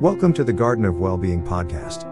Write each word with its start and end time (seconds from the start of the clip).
Welcome 0.00 0.32
to 0.34 0.44
the 0.44 0.52
Garden 0.52 0.84
of 0.84 1.00
Wellbeing 1.00 1.42
podcast. 1.42 2.06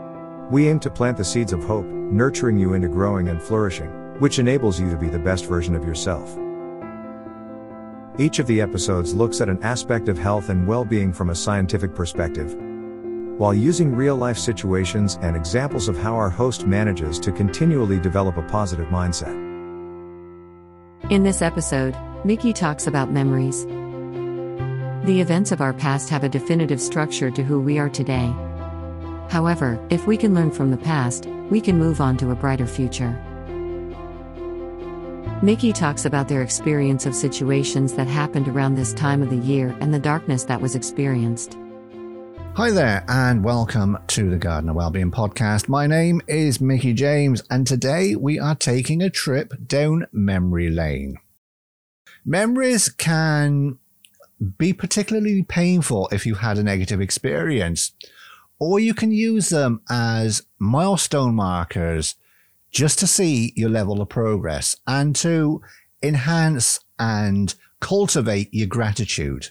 We 0.51 0.69
aim 0.69 0.81
to 0.81 0.91
plant 0.91 1.17
the 1.17 1.25
seeds 1.25 1.53
of 1.53 1.63
hope, 1.63 1.85
nurturing 1.85 2.59
you 2.59 2.75
into 2.75 2.89
growing 2.89 3.29
and 3.29 3.41
flourishing, 3.41 3.89
which 4.19 4.41
enables 4.41 4.81
you 4.81 4.91
to 4.91 4.97
be 4.97 5.09
the 5.09 5.21
best 5.21 5.47
version 5.47 5.77
of 5.77 5.85
yourself. 5.85 6.37
Each 8.19 8.41
of 8.41 8.49
the 8.49 8.61
episodes 8.61 9.15
looks 9.15 9.41
at 9.41 9.49
an 9.49 9.63
aspect 9.63 10.09
of 10.09 10.19
health 10.19 10.49
and 10.49 10.67
well 10.67 10.85
being 10.85 11.13
from 11.13 11.31
a 11.31 11.35
scientific 11.37 11.95
perspective, 11.95 12.57
while 13.39 13.55
using 13.55 13.95
real 13.95 14.17
life 14.17 14.37
situations 14.37 15.17
and 15.23 15.37
examples 15.37 15.87
of 15.87 15.97
how 15.97 16.17
our 16.17 16.29
host 16.29 16.67
manages 16.67 17.21
to 17.21 17.31
continually 17.31 18.01
develop 18.01 18.37
a 18.37 18.43
positive 18.49 18.89
mindset. 18.89 19.37
In 21.09 21.23
this 21.23 21.41
episode, 21.41 21.97
Mickey 22.25 22.53
talks 22.53 22.89
about 22.89 23.13
memories. 23.13 23.65
The 25.07 25.21
events 25.21 25.53
of 25.53 25.61
our 25.61 25.73
past 25.73 26.11
have 26.11 26.25
a 26.25 26.29
definitive 26.29 26.81
structure 26.81 27.31
to 27.31 27.45
who 27.45 27.61
we 27.61 27.79
are 27.79 27.89
today. 27.89 28.35
However, 29.29 29.79
if 29.89 30.05
we 30.05 30.17
can 30.17 30.35
learn 30.35 30.51
from 30.51 30.73
the 30.73 30.77
past, 30.77 31.27
we 31.49 31.61
can 31.61 31.79
move 31.79 32.01
on 32.01 32.17
to 32.17 32.33
a 32.33 32.35
brighter 32.35 32.67
future. 32.67 33.13
Mickey 35.43 35.73
talks 35.73 36.07
about 36.07 36.27
their 36.27 36.43
experience 36.43 37.07
of 37.07 37.15
situations 37.15 37.95
that 37.95 38.09
happened 38.09 38.49
around 38.49 38.75
this 38.75 38.93
time 38.95 39.23
of 39.23 39.31
the 39.31 39.37
year 39.37 39.77
and 39.81 39.95
the 39.95 40.01
darkness 40.01 40.43
that 40.43 40.61
was 40.61 40.75
experienced. 40.75 41.57
Hi 42.57 42.73
there, 42.73 43.05
and 43.07 43.45
welcome 43.45 43.97
to 44.09 44.29
the 44.29 44.39
Garden 44.39 44.71
of 44.71 44.75
Wellbeing 44.75 45.13
podcast. 45.13 45.69
My 45.69 45.87
name 45.87 46.21
is 46.27 46.61
Mickey 46.61 46.95
James, 46.95 47.45
and 47.49 47.65
today 47.65 48.17
we 48.17 48.41
are 48.41 48.57
taking 48.57 49.03
a 49.03 49.11
trip 49.11 49.69
down 49.69 50.09
memory 50.11 50.69
lane. 50.69 51.19
Memories 52.25 52.89
can 52.89 53.79
be 54.59 54.73
particularly 54.73 55.43
painful 55.43 56.09
if 56.13 56.27
you 56.27 56.35
had 56.35 56.59
a 56.59 56.63
negative 56.63 57.01
experience, 57.01 57.93
or 58.59 58.79
you 58.79 58.95
can 58.95 59.13
use 59.13 59.49
them 59.49 59.81
as 59.91 60.43
milestone 60.59 61.35
markers 61.35 62.15
just 62.71 62.99
to 62.99 63.07
see 63.07 63.53
your 63.57 63.71
level 63.71 64.01
of 64.01 64.09
progress 64.09 64.77
and 64.87 65.17
to 65.17 65.63
enhance 66.03 66.81
and 66.99 67.55
cultivate 67.81 68.53
your 68.53 68.67
gratitude 68.67 69.51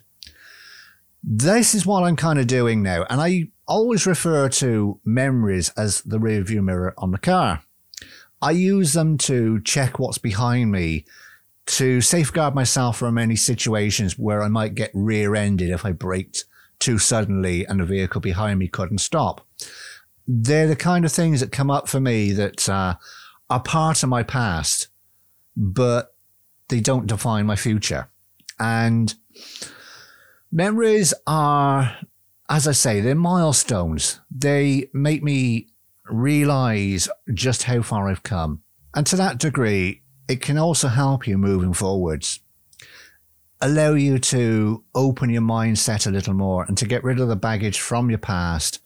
this 1.28 1.74
is 1.74 1.86
what 1.88 2.04
I'm 2.04 2.16
kind 2.16 2.38
of 2.38 2.46
doing 2.46 2.84
now. 2.84 3.06
And 3.10 3.20
I 3.20 3.50
always 3.68 4.06
refer 4.06 4.48
to 4.50 5.00
memories 5.04 5.70
as 5.76 6.02
the 6.02 6.20
rearview 6.20 6.64
mirror 6.64 6.94
on 6.98 7.12
the 7.12 7.18
car. 7.18 7.64
I 8.42 8.52
use 8.52 8.94
them 8.94 9.18
to 9.20 9.60
check 9.62 9.98
what's 9.98 10.20
behind 10.20 10.72
me, 10.72 11.06
to 11.68 12.02
safeguard 12.02 12.54
myself 12.54 12.98
from 12.98 13.18
any 13.18 13.36
situations 13.36 14.18
where 14.18 14.44
I 14.44 14.48
might 14.48 14.76
get 14.76 14.92
rear 14.94 15.36
ended 15.36 15.70
if 15.70 15.86
I 15.86 15.92
braked 15.92 16.46
too 16.80 16.98
suddenly 16.98 17.66
and 17.66 17.80
the 17.80 17.86
vehicle 17.86 18.22
behind 18.22 18.60
me 18.60 18.68
couldn't 18.68 19.00
stop. 19.00 19.48
They're 20.28 20.68
the 20.68 20.76
kind 20.76 21.06
of 21.06 21.12
things 21.12 21.40
that 21.40 21.52
come 21.52 21.72
up 21.72 21.88
for 21.88 22.00
me 22.00 22.32
that 22.34 22.68
uh, 22.68 22.96
are 23.50 23.60
part 23.62 24.04
of 24.04 24.10
my 24.10 24.24
past, 24.24 24.90
but 25.56 26.16
they 26.68 26.80
don't 26.80 27.08
define 27.08 27.46
my 27.46 27.56
future. 27.56 28.10
And 28.60 29.14
Memories 30.56 31.14
are, 31.28 31.98
as 32.48 32.66
I 32.66 32.72
say, 32.72 33.02
they're 33.02 33.14
milestones. 33.14 34.22
They 34.32 34.90
make 34.94 35.22
me 35.22 35.68
realize 36.06 37.10
just 37.34 37.64
how 37.64 37.82
far 37.82 38.08
I've 38.08 38.24
come. 38.24 38.62
And 38.96 39.06
to 39.08 39.18
that 39.18 39.38
degree, 39.38 40.04
it 40.28 40.42
can 40.42 40.58
also 40.58 40.88
help 40.88 41.28
you 41.28 41.38
moving 41.38 41.74
forwards. 41.74 42.40
Allow 43.62 43.94
you 43.94 44.20
to 44.20 44.84
open 44.94 45.30
your 45.30 45.42
mindset 45.42 46.06
a 46.06 46.12
little 46.12 46.34
more 46.34 46.66
and 46.66 46.78
to 46.78 46.88
get 46.88 47.04
rid 47.04 47.20
of 47.20 47.30
the 47.30 47.36
baggage 47.36 47.80
from 47.80 48.10
your 48.10 48.20
past 48.20 48.80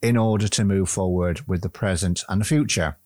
in 0.00 0.16
order 0.16 0.48
to 0.48 0.64
move 0.64 0.88
forward 0.88 1.46
with 1.46 1.62
the 1.62 1.68
present 1.68 2.24
and 2.28 2.40
the 2.40 2.44
future. 2.44 2.96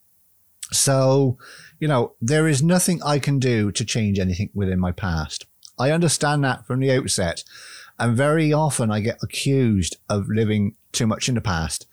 So, 0.70 1.38
you 1.80 1.88
know, 1.88 2.14
there 2.20 2.48
is 2.48 2.62
nothing 2.62 3.02
I 3.02 3.18
can 3.18 3.38
do 3.38 3.72
to 3.72 3.84
change 3.84 4.18
anything 4.18 4.50
within 4.54 4.78
my 4.78 4.92
past. 4.92 5.46
I 5.78 5.90
understand 5.90 6.44
that 6.44 6.66
from 6.66 6.80
the 6.80 6.92
outset. 6.92 7.44
And 7.98 8.16
very 8.16 8.52
often 8.52 8.90
I 8.90 9.00
get 9.00 9.22
accused 9.22 9.96
of 10.08 10.28
living 10.28 10.76
too 10.92 11.06
much 11.06 11.28
in 11.28 11.34
the 11.34 11.40
past 11.40 11.86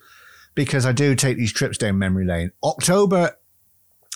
because 0.54 0.86
I 0.86 0.92
do 0.92 1.14
take 1.14 1.36
these 1.36 1.52
trips 1.52 1.78
down 1.78 1.98
memory 1.98 2.26
lane. 2.26 2.52
October 2.62 3.36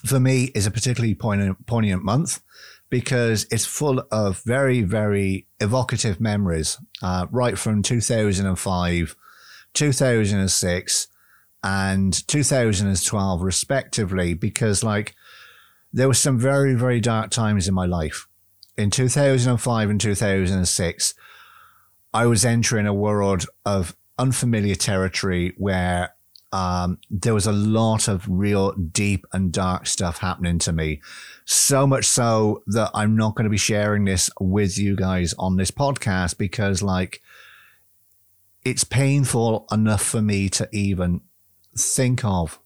for 0.05 0.21
me 0.21 0.45
is 0.55 0.67
a 0.67 0.71
particularly 0.71 1.15
poignant, 1.15 1.67
poignant 1.67 2.05
month 2.05 2.43
because 2.91 3.47
it's 3.51 3.65
full 3.65 4.03
of 4.11 4.43
very, 4.43 4.83
very 4.83 5.47
evocative 5.61 6.21
memories, 6.21 6.79
uh, 7.03 7.27
right 7.31 7.59
from 7.59 7.83
2005, 7.83 9.17
2006, 9.73 11.09
and 11.65 12.29
2012, 12.29 13.43
respectively, 13.43 14.35
because 14.35 14.85
like 14.85 15.15
there 15.93 16.09
were 16.09 16.15
some 16.15 16.39
very, 16.39 16.75
very 16.75 17.01
dark 17.01 17.31
times 17.31 17.67
in 17.67 17.75
my 17.75 17.87
life. 17.87 18.27
In 18.77 18.91
2005 18.91 19.91
and 19.91 20.01
2006, 20.01 21.15
I 22.13 22.27
was 22.27 22.45
entering 22.45 22.87
a 22.87 22.95
world 22.95 23.47
of 23.65 23.97
unfamiliar 24.19 24.75
territory 24.75 25.55
where 25.57 26.14
um, 26.55 26.99
there 27.11 27.35
was 27.35 27.49
a 27.49 27.53
lot 27.53 28.07
of 28.07 28.25
real 28.29 28.71
deep 28.75 29.27
and 29.33 29.51
dark 29.51 29.89
stuff 29.89 30.19
happening 30.19 30.61
to 30.61 30.73
me. 30.73 31.01
So 31.45 31.85
much 31.85 32.05
so 32.05 32.63
that 32.69 32.93
I'm 32.95 33.17
not 33.17 33.35
going 33.35 33.43
to 33.43 33.51
be 33.51 33.57
sharing 33.57 34.05
this 34.05 34.31
with 34.39 34.79
you 34.79 34.95
guys 34.95 35.35
on 35.37 35.57
this 35.57 35.73
podcast 35.73 36.39
because, 36.39 36.81
like, 36.81 37.21
it's 38.65 38.85
painful 38.85 39.67
enough 39.73 40.03
for 40.03 40.23
me 40.23 40.49
to 40.51 40.69
even 40.71 41.23
think 41.77 42.25
of, 42.25 42.61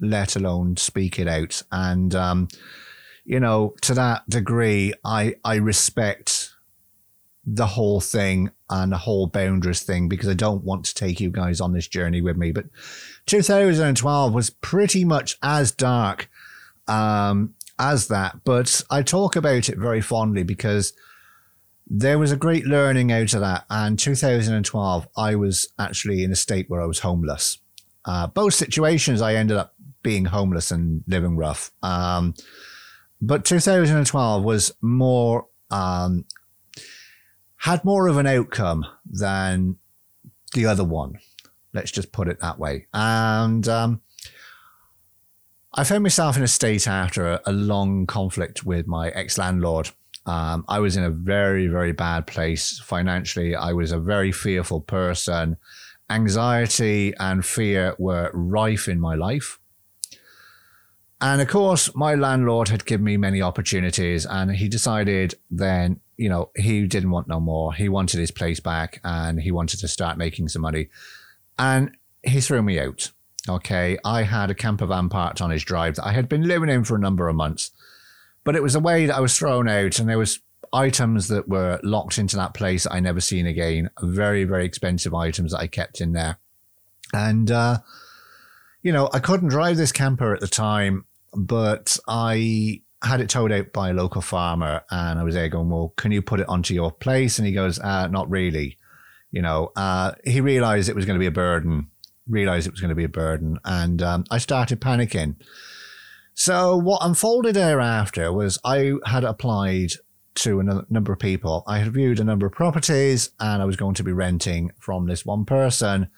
let 0.00 0.34
alone 0.34 0.78
speak 0.78 1.18
it 1.18 1.28
out. 1.28 1.62
And, 1.70 2.14
um, 2.14 2.48
you 3.26 3.38
know, 3.38 3.74
to 3.82 3.92
that 3.92 4.30
degree, 4.30 4.94
I, 5.04 5.34
I 5.44 5.56
respect 5.56 6.54
the 7.44 7.66
whole 7.66 8.00
thing 8.00 8.50
and 8.68 8.92
the 8.92 8.98
whole 8.98 9.26
boundaries 9.26 9.82
thing 9.82 10.08
because 10.08 10.28
I 10.28 10.34
don't 10.34 10.62
want 10.62 10.84
to 10.84 10.94
take 10.94 11.20
you 11.20 11.30
guys 11.30 11.60
on 11.60 11.72
this 11.72 11.88
journey 11.88 12.20
with 12.20 12.36
me. 12.36 12.52
But 12.52 12.66
2012 13.26 14.32
was 14.32 14.50
pretty 14.50 15.04
much 15.04 15.36
as 15.42 15.72
dark 15.72 16.30
um, 16.88 17.54
as 17.78 18.08
that, 18.08 18.40
but 18.44 18.82
I 18.90 19.02
talk 19.02 19.36
about 19.36 19.68
it 19.68 19.78
very 19.78 20.00
fondly 20.00 20.42
because 20.42 20.92
there 21.86 22.18
was 22.18 22.30
a 22.30 22.36
great 22.36 22.64
learning 22.64 23.10
out 23.10 23.34
of 23.34 23.40
that. 23.40 23.64
And 23.68 23.98
2012, 23.98 25.08
I 25.16 25.34
was 25.34 25.68
actually 25.78 26.22
in 26.22 26.32
a 26.32 26.36
state 26.36 26.70
where 26.70 26.80
I 26.80 26.86
was 26.86 27.00
homeless. 27.00 27.58
Uh, 28.04 28.26
both 28.26 28.54
situations, 28.54 29.20
I 29.20 29.34
ended 29.34 29.56
up 29.56 29.74
being 30.02 30.26
homeless 30.26 30.70
and 30.70 31.02
living 31.06 31.36
rough. 31.36 31.72
Um, 31.82 32.34
but 33.20 33.44
2012 33.44 34.42
was 34.42 34.72
more 34.80 35.46
um, 35.70 36.24
had 37.60 37.84
more 37.84 38.08
of 38.08 38.16
an 38.16 38.26
outcome 38.26 38.86
than 39.04 39.76
the 40.54 40.66
other 40.66 40.84
one. 40.84 41.18
Let's 41.72 41.90
just 41.90 42.12
put 42.12 42.28
it 42.28 42.40
that 42.40 42.58
way. 42.58 42.86
And 42.92 43.66
um, 43.68 44.00
I 45.74 45.84
found 45.84 46.02
myself 46.02 46.36
in 46.36 46.42
a 46.42 46.48
state 46.48 46.88
after 46.88 47.26
a, 47.26 47.40
a 47.46 47.52
long 47.52 48.06
conflict 48.06 48.64
with 48.64 48.86
my 48.86 49.10
ex 49.10 49.38
landlord. 49.38 49.90
Um, 50.26 50.64
I 50.68 50.80
was 50.80 50.96
in 50.96 51.04
a 51.04 51.10
very, 51.10 51.66
very 51.66 51.92
bad 51.92 52.26
place 52.26 52.78
financially. 52.80 53.54
I 53.54 53.72
was 53.72 53.92
a 53.92 53.98
very 53.98 54.32
fearful 54.32 54.80
person. 54.80 55.56
Anxiety 56.08 57.14
and 57.18 57.44
fear 57.44 57.94
were 57.98 58.30
rife 58.34 58.88
in 58.88 59.00
my 59.00 59.14
life. 59.14 59.58
And 61.22 61.40
of 61.40 61.48
course, 61.48 61.94
my 61.94 62.14
landlord 62.14 62.68
had 62.68 62.86
given 62.86 63.04
me 63.04 63.16
many 63.16 63.42
opportunities, 63.42 64.24
and 64.24 64.50
he 64.50 64.68
decided 64.68 65.34
then 65.50 66.00
you 66.20 66.28
know, 66.28 66.50
he 66.54 66.86
didn't 66.86 67.12
want 67.12 67.28
no 67.28 67.40
more. 67.40 67.72
He 67.72 67.88
wanted 67.88 68.20
his 68.20 68.30
place 68.30 68.60
back 68.60 69.00
and 69.02 69.40
he 69.40 69.50
wanted 69.50 69.80
to 69.80 69.88
start 69.88 70.18
making 70.18 70.48
some 70.48 70.60
money. 70.60 70.90
And 71.60 71.96
he 72.22 72.40
threw 72.40 72.62
me 72.62 72.80
out. 72.80 73.12
Okay. 73.48 73.98
I 74.04 74.22
had 74.22 74.50
a 74.50 74.54
camper 74.54 74.86
van 74.86 75.10
parked 75.10 75.40
on 75.40 75.50
his 75.50 75.62
drive 75.62 75.96
that 75.96 76.06
I 76.06 76.12
had 76.12 76.28
been 76.28 76.48
living 76.48 76.70
in 76.70 76.84
for 76.84 76.96
a 76.96 77.00
number 77.00 77.28
of 77.28 77.36
months. 77.36 77.70
But 78.42 78.56
it 78.56 78.62
was 78.62 78.72
the 78.72 78.80
way 78.80 79.06
that 79.06 79.14
I 79.14 79.20
was 79.20 79.36
thrown 79.36 79.68
out 79.68 79.98
and 79.98 80.08
there 80.08 80.18
was 80.18 80.40
items 80.72 81.28
that 81.28 81.48
were 81.48 81.78
locked 81.82 82.18
into 82.18 82.36
that 82.36 82.54
place 82.54 82.84
that 82.84 82.92
I 82.94 83.00
never 83.00 83.20
seen 83.20 83.46
again. 83.46 83.90
Very, 84.00 84.44
very 84.44 84.64
expensive 84.64 85.14
items 85.14 85.52
that 85.52 85.58
I 85.58 85.66
kept 85.66 86.00
in 86.00 86.12
there. 86.12 86.38
And 87.12 87.50
uh, 87.50 87.78
you 88.82 88.92
know, 88.92 89.10
I 89.12 89.18
couldn't 89.18 89.48
drive 89.48 89.76
this 89.76 89.92
camper 89.92 90.32
at 90.32 90.40
the 90.40 90.48
time, 90.48 91.04
but 91.34 91.98
I 92.08 92.82
had 93.02 93.20
it 93.20 93.28
towed 93.28 93.52
out 93.52 93.72
by 93.72 93.90
a 93.90 93.94
local 93.94 94.22
farmer, 94.22 94.82
and 94.90 95.18
I 95.18 95.22
was 95.22 95.34
there 95.34 95.48
going, 95.48 95.70
"Well, 95.70 95.92
can 95.96 96.12
you 96.12 96.22
put 96.22 96.40
it 96.40 96.48
onto 96.48 96.74
your 96.74 96.90
place?" 96.90 97.38
And 97.38 97.46
he 97.46 97.52
goes, 97.52 97.78
uh, 97.78 98.06
"Not 98.08 98.30
really." 98.30 98.76
You 99.30 99.42
know, 99.42 99.72
uh, 99.76 100.12
he 100.24 100.40
realized 100.40 100.88
it 100.88 100.96
was 100.96 101.06
going 101.06 101.18
to 101.18 101.20
be 101.20 101.26
a 101.26 101.32
burden. 101.32 101.88
Realized 102.28 102.66
it 102.66 102.72
was 102.72 102.80
going 102.80 102.90
to 102.90 102.94
be 102.94 103.04
a 103.04 103.08
burden, 103.08 103.58
and 103.64 104.02
um, 104.02 104.24
I 104.30 104.38
started 104.38 104.80
panicking. 104.80 105.36
So 106.34 106.76
what 106.76 107.00
unfolded 107.02 107.54
thereafter 107.54 108.32
was 108.32 108.58
I 108.64 108.94
had 109.04 109.24
applied 109.24 109.92
to 110.36 110.60
a 110.60 110.84
number 110.88 111.12
of 111.12 111.18
people. 111.18 111.64
I 111.66 111.78
had 111.78 111.92
viewed 111.92 112.18
a 112.18 112.24
number 112.24 112.46
of 112.46 112.52
properties 112.52 113.30
and 113.38 113.60
I 113.60 113.66
was 113.66 113.76
going 113.76 113.94
to 113.96 114.04
be 114.04 114.12
renting 114.12 114.70
from 114.78 115.06
this 115.06 115.26
one 115.26 115.44
person. 115.44 116.08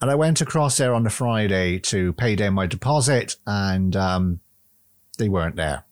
And 0.00 0.10
I 0.10 0.14
went 0.14 0.40
across 0.40 0.78
there 0.78 0.94
on 0.94 1.02
the 1.02 1.10
Friday 1.10 1.78
to 1.80 2.14
pay 2.14 2.36
down 2.36 2.54
my 2.54 2.66
deposit 2.66 3.36
and 3.46 3.94
um, 3.96 4.40
they 5.18 5.28
weren't 5.28 5.56
there. 5.56 5.84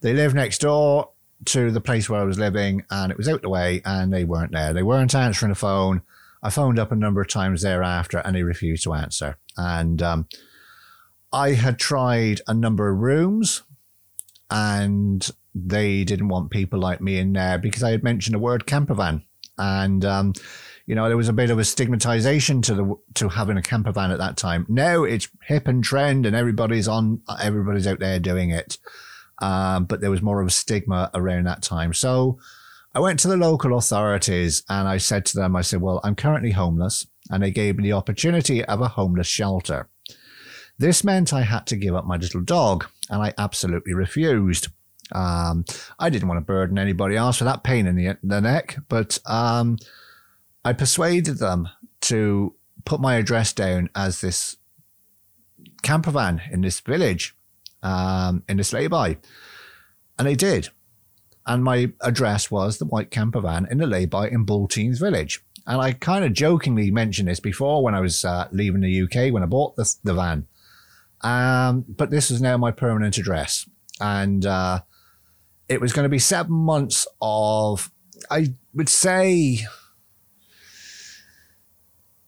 They 0.00 0.12
lived 0.12 0.34
next 0.34 0.62
door 0.62 1.11
to 1.46 1.70
the 1.70 1.80
place 1.80 2.08
where 2.08 2.20
I 2.20 2.24
was 2.24 2.38
living 2.38 2.84
and 2.90 3.10
it 3.10 3.18
was 3.18 3.28
out 3.28 3.42
the 3.42 3.48
way 3.48 3.82
and 3.84 4.12
they 4.12 4.24
weren't 4.24 4.52
there. 4.52 4.72
They 4.72 4.82
weren't 4.82 5.14
answering 5.14 5.50
the 5.50 5.56
phone. 5.56 6.02
I 6.42 6.50
phoned 6.50 6.78
up 6.78 6.92
a 6.92 6.96
number 6.96 7.20
of 7.20 7.28
times 7.28 7.62
thereafter 7.62 8.18
and 8.18 8.34
they 8.34 8.42
refused 8.42 8.84
to 8.84 8.94
answer. 8.94 9.38
And 9.56 10.02
um, 10.02 10.28
I 11.32 11.52
had 11.52 11.78
tried 11.78 12.40
a 12.46 12.54
number 12.54 12.90
of 12.90 12.98
rooms 12.98 13.62
and 14.50 15.28
they 15.54 16.04
didn't 16.04 16.28
want 16.28 16.50
people 16.50 16.78
like 16.78 17.00
me 17.00 17.18
in 17.18 17.32
there 17.32 17.58
because 17.58 17.82
I 17.82 17.90
had 17.90 18.02
mentioned 18.02 18.34
the 18.34 18.38
word 18.38 18.66
camper 18.66 18.94
van. 18.94 19.24
And, 19.58 20.04
um, 20.04 20.32
you 20.86 20.94
know, 20.94 21.08
there 21.08 21.16
was 21.16 21.28
a 21.28 21.32
bit 21.32 21.50
of 21.50 21.58
a 21.58 21.64
stigmatization 21.64 22.62
to 22.62 22.74
the 22.74 22.94
to 23.14 23.28
having 23.28 23.56
a 23.56 23.62
camper 23.62 23.92
van 23.92 24.10
at 24.10 24.18
that 24.18 24.36
time. 24.36 24.66
Now 24.68 25.04
it's 25.04 25.28
hip 25.44 25.68
and 25.68 25.84
trend, 25.84 26.26
and 26.26 26.34
everybody's 26.34 26.88
on, 26.88 27.22
everybody's 27.40 27.86
out 27.86 28.00
there 28.00 28.18
doing 28.18 28.50
it. 28.50 28.78
Um, 29.42 29.84
but 29.84 30.00
there 30.00 30.10
was 30.10 30.22
more 30.22 30.40
of 30.40 30.46
a 30.46 30.50
stigma 30.50 31.10
around 31.12 31.44
that 31.44 31.62
time. 31.62 31.92
So 31.92 32.38
I 32.94 33.00
went 33.00 33.20
to 33.20 33.28
the 33.28 33.36
local 33.36 33.76
authorities 33.76 34.62
and 34.68 34.88
I 34.88 34.98
said 34.98 35.26
to 35.26 35.36
them, 35.36 35.56
I 35.56 35.62
said, 35.62 35.82
well, 35.82 36.00
I'm 36.04 36.14
currently 36.14 36.52
homeless. 36.52 37.06
And 37.30 37.42
they 37.42 37.50
gave 37.50 37.76
me 37.76 37.82
the 37.82 37.92
opportunity 37.92 38.64
of 38.64 38.80
a 38.80 38.88
homeless 38.88 39.26
shelter. 39.26 39.88
This 40.78 41.04
meant 41.04 41.32
I 41.32 41.42
had 41.42 41.66
to 41.66 41.76
give 41.76 41.94
up 41.94 42.06
my 42.06 42.16
little 42.16 42.40
dog, 42.40 42.86
and 43.08 43.22
I 43.22 43.34
absolutely 43.38 43.94
refused. 43.94 44.68
Um, 45.12 45.64
I 45.98 46.10
didn't 46.10 46.28
want 46.28 46.38
to 46.38 46.44
burden 46.44 46.78
anybody 46.78 47.16
else 47.16 47.40
with 47.40 47.46
that 47.46 47.62
pain 47.62 47.86
in 47.86 47.94
the, 47.94 48.16
the 48.22 48.40
neck, 48.40 48.78
but 48.88 49.18
um, 49.26 49.78
I 50.64 50.72
persuaded 50.72 51.38
them 51.38 51.68
to 52.02 52.54
put 52.84 53.00
my 53.00 53.14
address 53.16 53.52
down 53.52 53.90
as 53.94 54.20
this 54.20 54.56
camper 55.82 56.10
van 56.10 56.42
in 56.50 56.62
this 56.62 56.80
village, 56.80 57.36
um, 57.82 58.42
in 58.48 58.56
this 58.56 58.72
lay-by. 58.72 59.18
And 60.18 60.28
they 60.28 60.34
did. 60.34 60.68
And 61.46 61.64
my 61.64 61.92
address 62.00 62.50
was 62.50 62.78
the 62.78 62.84
white 62.84 63.10
camper 63.10 63.40
van 63.40 63.66
in 63.70 63.78
the 63.78 63.86
lay-by 63.86 64.28
in 64.28 64.46
Bulteens 64.46 65.00
village. 65.00 65.42
And 65.66 65.80
I 65.80 65.92
kind 65.92 66.24
of 66.24 66.32
jokingly 66.32 66.90
mentioned 66.90 67.28
this 67.28 67.40
before 67.40 67.82
when 67.82 67.94
I 67.94 68.00
was 68.00 68.24
uh, 68.24 68.48
leaving 68.52 68.80
the 68.80 69.02
UK 69.02 69.32
when 69.32 69.42
I 69.42 69.46
bought 69.46 69.76
the, 69.76 69.92
the 70.02 70.14
van. 70.14 70.46
Um, 71.20 71.84
but 71.88 72.10
this 72.10 72.30
is 72.30 72.40
now 72.40 72.56
my 72.56 72.70
permanent 72.72 73.18
address. 73.18 73.68
And 74.00 74.44
uh, 74.44 74.80
it 75.68 75.80
was 75.80 75.92
going 75.92 76.04
to 76.04 76.08
be 76.08 76.18
seven 76.18 76.52
months 76.52 77.06
of, 77.20 77.90
I 78.30 78.54
would 78.74 78.88
say, 78.88 79.60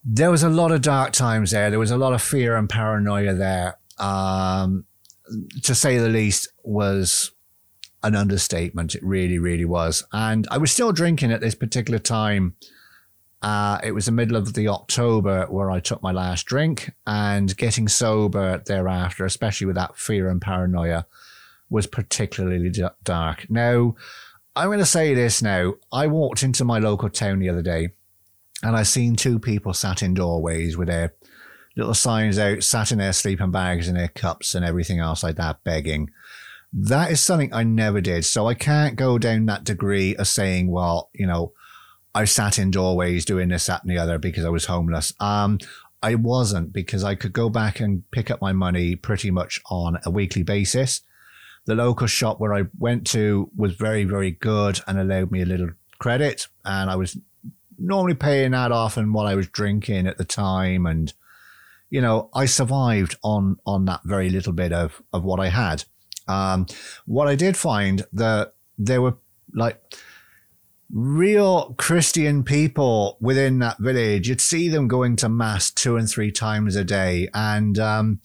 there 0.04 0.30
was 0.30 0.42
a 0.42 0.48
lot 0.48 0.70
of 0.70 0.82
dark 0.82 1.12
times 1.12 1.50
there. 1.50 1.70
There 1.70 1.78
was 1.78 1.90
a 1.90 1.96
lot 1.96 2.12
of 2.12 2.22
fear 2.22 2.56
and 2.56 2.68
paranoia 2.68 3.34
there. 3.34 3.78
Um, 3.98 4.84
to 5.62 5.74
say 5.74 5.98
the 5.98 6.08
least, 6.08 6.48
was 6.62 7.32
an 8.02 8.14
understatement. 8.14 8.94
It 8.94 9.02
really, 9.02 9.38
really 9.38 9.64
was. 9.64 10.04
And 10.12 10.46
I 10.50 10.58
was 10.58 10.70
still 10.70 10.92
drinking 10.92 11.32
at 11.32 11.40
this 11.40 11.54
particular 11.54 11.98
time. 11.98 12.56
Uh, 13.40 13.78
it 13.82 13.92
was 13.92 14.06
the 14.06 14.12
middle 14.12 14.36
of 14.36 14.54
the 14.54 14.68
October 14.68 15.46
where 15.46 15.70
I 15.70 15.80
took 15.80 16.02
my 16.02 16.12
last 16.12 16.46
drink, 16.46 16.92
and 17.06 17.54
getting 17.56 17.88
sober 17.88 18.62
thereafter, 18.64 19.24
especially 19.24 19.66
with 19.66 19.76
that 19.76 19.96
fear 19.96 20.28
and 20.28 20.40
paranoia, 20.40 21.06
was 21.68 21.86
particularly 21.86 22.72
dark. 23.02 23.50
Now, 23.50 23.96
I'm 24.56 24.68
going 24.68 24.78
to 24.78 24.86
say 24.86 25.14
this 25.14 25.42
now. 25.42 25.74
I 25.92 26.06
walked 26.06 26.42
into 26.42 26.64
my 26.64 26.78
local 26.78 27.10
town 27.10 27.38
the 27.38 27.48
other 27.48 27.62
day, 27.62 27.90
and 28.62 28.76
I 28.76 28.82
seen 28.82 29.16
two 29.16 29.38
people 29.38 29.74
sat 29.74 30.02
in 30.02 30.14
doorways 30.14 30.76
with 30.76 30.88
their 30.88 31.14
little 31.76 31.94
signs 31.94 32.38
out, 32.38 32.62
sat 32.62 32.92
in 32.92 32.98
their 32.98 33.12
sleeping 33.12 33.50
bags 33.50 33.88
and 33.88 33.96
their 33.96 34.08
cups 34.08 34.54
and 34.54 34.64
everything 34.64 35.00
else 35.00 35.22
like 35.22 35.36
that, 35.36 35.64
begging. 35.64 36.10
That 36.72 37.10
is 37.10 37.20
something 37.20 37.52
I 37.52 37.62
never 37.62 38.00
did. 38.00 38.24
So 38.24 38.46
I 38.46 38.54
can't 38.54 38.96
go 38.96 39.18
down 39.18 39.46
that 39.46 39.64
degree 39.64 40.16
of 40.16 40.28
saying, 40.28 40.70
well, 40.70 41.10
you 41.14 41.26
know, 41.26 41.52
I 42.14 42.24
sat 42.24 42.58
in 42.58 42.70
doorways 42.70 43.24
doing 43.24 43.48
this, 43.48 43.66
that, 43.66 43.82
and 43.82 43.90
the 43.90 43.98
other 43.98 44.18
because 44.18 44.44
I 44.44 44.48
was 44.48 44.66
homeless. 44.66 45.12
Um, 45.18 45.58
I 46.02 46.14
wasn't 46.14 46.72
because 46.72 47.02
I 47.02 47.14
could 47.14 47.32
go 47.32 47.48
back 47.48 47.80
and 47.80 48.08
pick 48.10 48.30
up 48.30 48.40
my 48.40 48.52
money 48.52 48.94
pretty 48.94 49.30
much 49.30 49.60
on 49.70 49.98
a 50.04 50.10
weekly 50.10 50.42
basis. 50.42 51.00
The 51.64 51.74
local 51.74 52.06
shop 52.06 52.40
where 52.40 52.54
I 52.54 52.64
went 52.78 53.06
to 53.08 53.50
was 53.56 53.74
very, 53.74 54.04
very 54.04 54.32
good 54.32 54.80
and 54.86 54.98
allowed 54.98 55.30
me 55.30 55.42
a 55.42 55.46
little 55.46 55.70
credit. 55.98 56.46
And 56.64 56.90
I 56.90 56.96
was 56.96 57.16
normally 57.78 58.14
paying 58.14 58.50
that 58.50 58.70
off 58.70 58.96
and 58.96 59.14
what 59.14 59.26
I 59.26 59.34
was 59.34 59.48
drinking 59.48 60.06
at 60.06 60.18
the 60.18 60.24
time. 60.24 60.86
And, 60.86 61.12
you 61.94 62.00
know, 62.00 62.28
I 62.34 62.46
survived 62.46 63.16
on, 63.22 63.56
on 63.64 63.84
that 63.84 64.00
very 64.04 64.28
little 64.28 64.52
bit 64.52 64.72
of, 64.72 65.00
of 65.12 65.22
what 65.22 65.38
I 65.38 65.48
had. 65.48 65.84
Um, 66.26 66.66
what 67.06 67.28
I 67.28 67.36
did 67.36 67.56
find 67.56 68.04
that 68.12 68.54
there 68.76 69.00
were 69.00 69.16
like, 69.52 69.80
real 70.90 71.74
Christian 71.78 72.42
people 72.42 73.16
within 73.20 73.60
that 73.60 73.78
village. 73.78 74.28
You'd 74.28 74.40
see 74.40 74.68
them 74.68 74.88
going 74.88 75.14
to 75.16 75.28
mass 75.28 75.70
two 75.70 75.96
and 75.96 76.10
three 76.10 76.32
times 76.32 76.74
a 76.74 76.82
day, 76.82 77.28
and 77.32 77.78
um, 77.78 78.20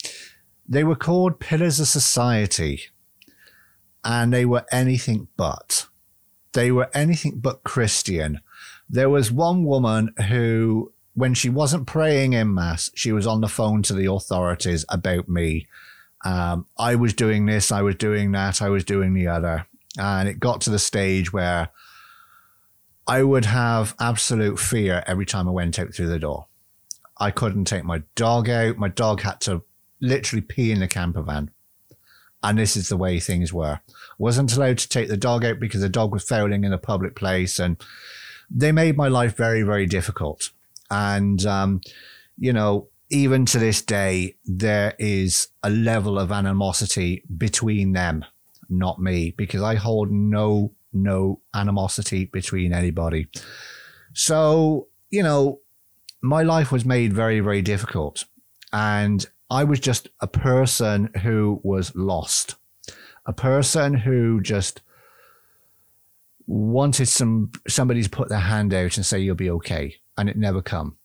they 0.68 0.84
were 0.84 0.96
called 0.96 1.40
pillars 1.40 1.80
of 1.80 1.88
society, 1.88 2.82
and 4.04 4.34
they 4.34 4.46
were 4.46 4.66
anything 4.72 5.28
but. 5.38 5.86
They 6.54 6.72
were 6.72 6.90
anything 6.96 7.40
but 7.40 7.64
Christian. 7.64 8.42
There 8.90 9.12
was 9.12 9.32
one 9.32 9.64
woman 9.64 10.16
who, 10.28 10.92
when 11.20 11.34
she 11.34 11.50
wasn't 11.50 11.86
praying 11.86 12.32
in 12.32 12.54
mass, 12.54 12.90
she 12.96 13.12
was 13.12 13.28
on 13.28 13.42
the 13.42 13.50
phone 13.50 13.84
to 13.84 13.94
the 13.94 14.10
authorities 14.10 14.86
about 14.88 15.28
me. 15.28 15.68
Um, 16.24 16.66
I 16.78 16.96
was 16.96 17.14
doing 17.14 17.46
this, 17.46 17.74
I 17.74 17.82
was 17.82 17.96
doing 17.96 18.32
that, 18.32 18.62
I 18.62 18.70
was 18.70 18.86
doing 18.86 19.14
the 19.14 19.28
other. 19.28 19.68
And 19.98 20.30
it 20.30 20.40
got 20.40 20.62
to 20.62 20.70
the 20.70 20.80
stage 20.80 21.34
where 21.34 21.72
I 23.06 23.24
would 23.24 23.44
have 23.44 23.96
absolute 24.00 24.60
fear 24.60 25.04
every 25.08 25.26
time 25.26 25.50
I 25.50 25.52
went 25.52 25.78
out 25.78 25.94
through 25.94 26.08
the 26.08 26.20
door. 26.20 26.48
I 27.18 27.32
couldn't 27.32 27.66
take 27.66 27.84
my 27.84 28.04
dog 28.16 28.50
out. 28.50 28.78
My 28.78 28.88
dog 28.88 29.20
had 29.22 29.42
to 29.42 29.64
literally 30.00 30.42
pee 30.42 30.72
in 30.72 30.80
the 30.80 30.88
camper 30.88 31.22
van. 31.22 31.52
And 32.42 32.58
this 32.58 32.78
is 32.78 32.88
the 32.88 32.96
way 32.96 33.20
things 33.20 33.52
were. 33.52 33.82
Wasn't 34.18 34.56
allowed 34.56 34.78
to 34.78 34.88
take 34.88 35.10
the 35.10 35.18
dog 35.18 35.44
out 35.44 35.60
because 35.60 35.82
the 35.82 35.90
dog 35.90 36.14
was 36.14 36.24
fouling 36.24 36.64
in 36.64 36.72
a 36.72 36.78
public 36.78 37.14
place. 37.18 37.60
And 37.60 37.76
they 38.50 38.72
made 38.72 38.96
my 38.96 39.10
life 39.10 39.36
very, 39.36 39.64
very 39.64 39.86
difficult. 39.86 40.52
And, 40.92 41.46
um, 41.46 41.82
you 42.38 42.54
know, 42.54 42.88
even 43.10 43.46
to 43.48 43.60
this 43.60 43.82
day, 43.82 44.36
there 44.46 44.96
is 45.00 45.48
a 45.64 45.70
level 45.70 46.20
of 46.20 46.32
animosity 46.32 47.24
between 47.38 47.94
them, 47.94 48.24
not 48.70 49.02
me, 49.02 49.32
because 49.32 49.62
I 49.62 49.76
hold 49.76 50.12
no 50.12 50.74
no 50.92 51.40
animosity 51.54 52.26
between 52.26 52.74
anybody. 52.74 53.28
So, 54.14 54.88
you 55.12 55.24
know, 55.24 55.60
my 56.22 56.44
life 56.44 56.72
was 56.72 56.86
made 56.86 57.14
very, 57.14 57.40
very 57.40 57.62
difficult. 57.62 58.26
And 58.74 59.26
I 59.50 59.64
was 59.64 59.80
just 59.80 60.10
a 60.20 60.28
person 60.28 61.10
who 61.24 61.60
was 61.64 61.96
lost, 61.96 62.56
a 63.26 63.34
person 63.34 63.94
who 63.94 64.42
just 64.42 64.82
wanted 66.46 67.08
some 67.08 67.52
somebody 67.68 68.02
to 68.02 68.10
put 68.10 68.30
their 68.30 68.40
hand 68.40 68.74
out 68.74 68.98
and 68.98 69.06
say 69.06 69.20
you'll 69.20 69.36
be 69.36 69.52
okay, 69.52 69.96
and 70.20 70.28
it 70.28 70.38
never 70.38 70.62
come. 70.62 70.98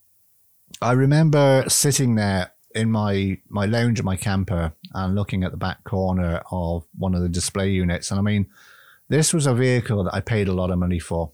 I 0.83 0.93
remember 0.93 1.65
sitting 1.69 2.17
there 2.17 2.51
in 2.75 2.91
my 2.91 3.39
my 3.49 3.65
lounge 3.65 4.01
in 4.01 4.05
my 4.05 4.17
camper 4.17 4.73
and 4.93 5.15
looking 5.15 5.45
at 5.45 5.53
the 5.53 5.57
back 5.57 5.85
corner 5.85 6.43
of 6.51 6.85
one 6.99 7.15
of 7.15 7.23
the 7.23 7.29
display 7.29 7.71
units, 7.71 8.11
and 8.11 8.19
I 8.19 8.23
mean, 8.23 8.49
this 9.09 9.33
was 9.33 9.47
a 9.47 9.55
vehicle 9.55 10.03
that 10.05 10.15
I 10.15 10.21
paid 10.21 10.49
a 10.49 10.53
lot 10.53 10.71
of 10.71 10.79
money 10.79 10.99
for. 10.99 11.31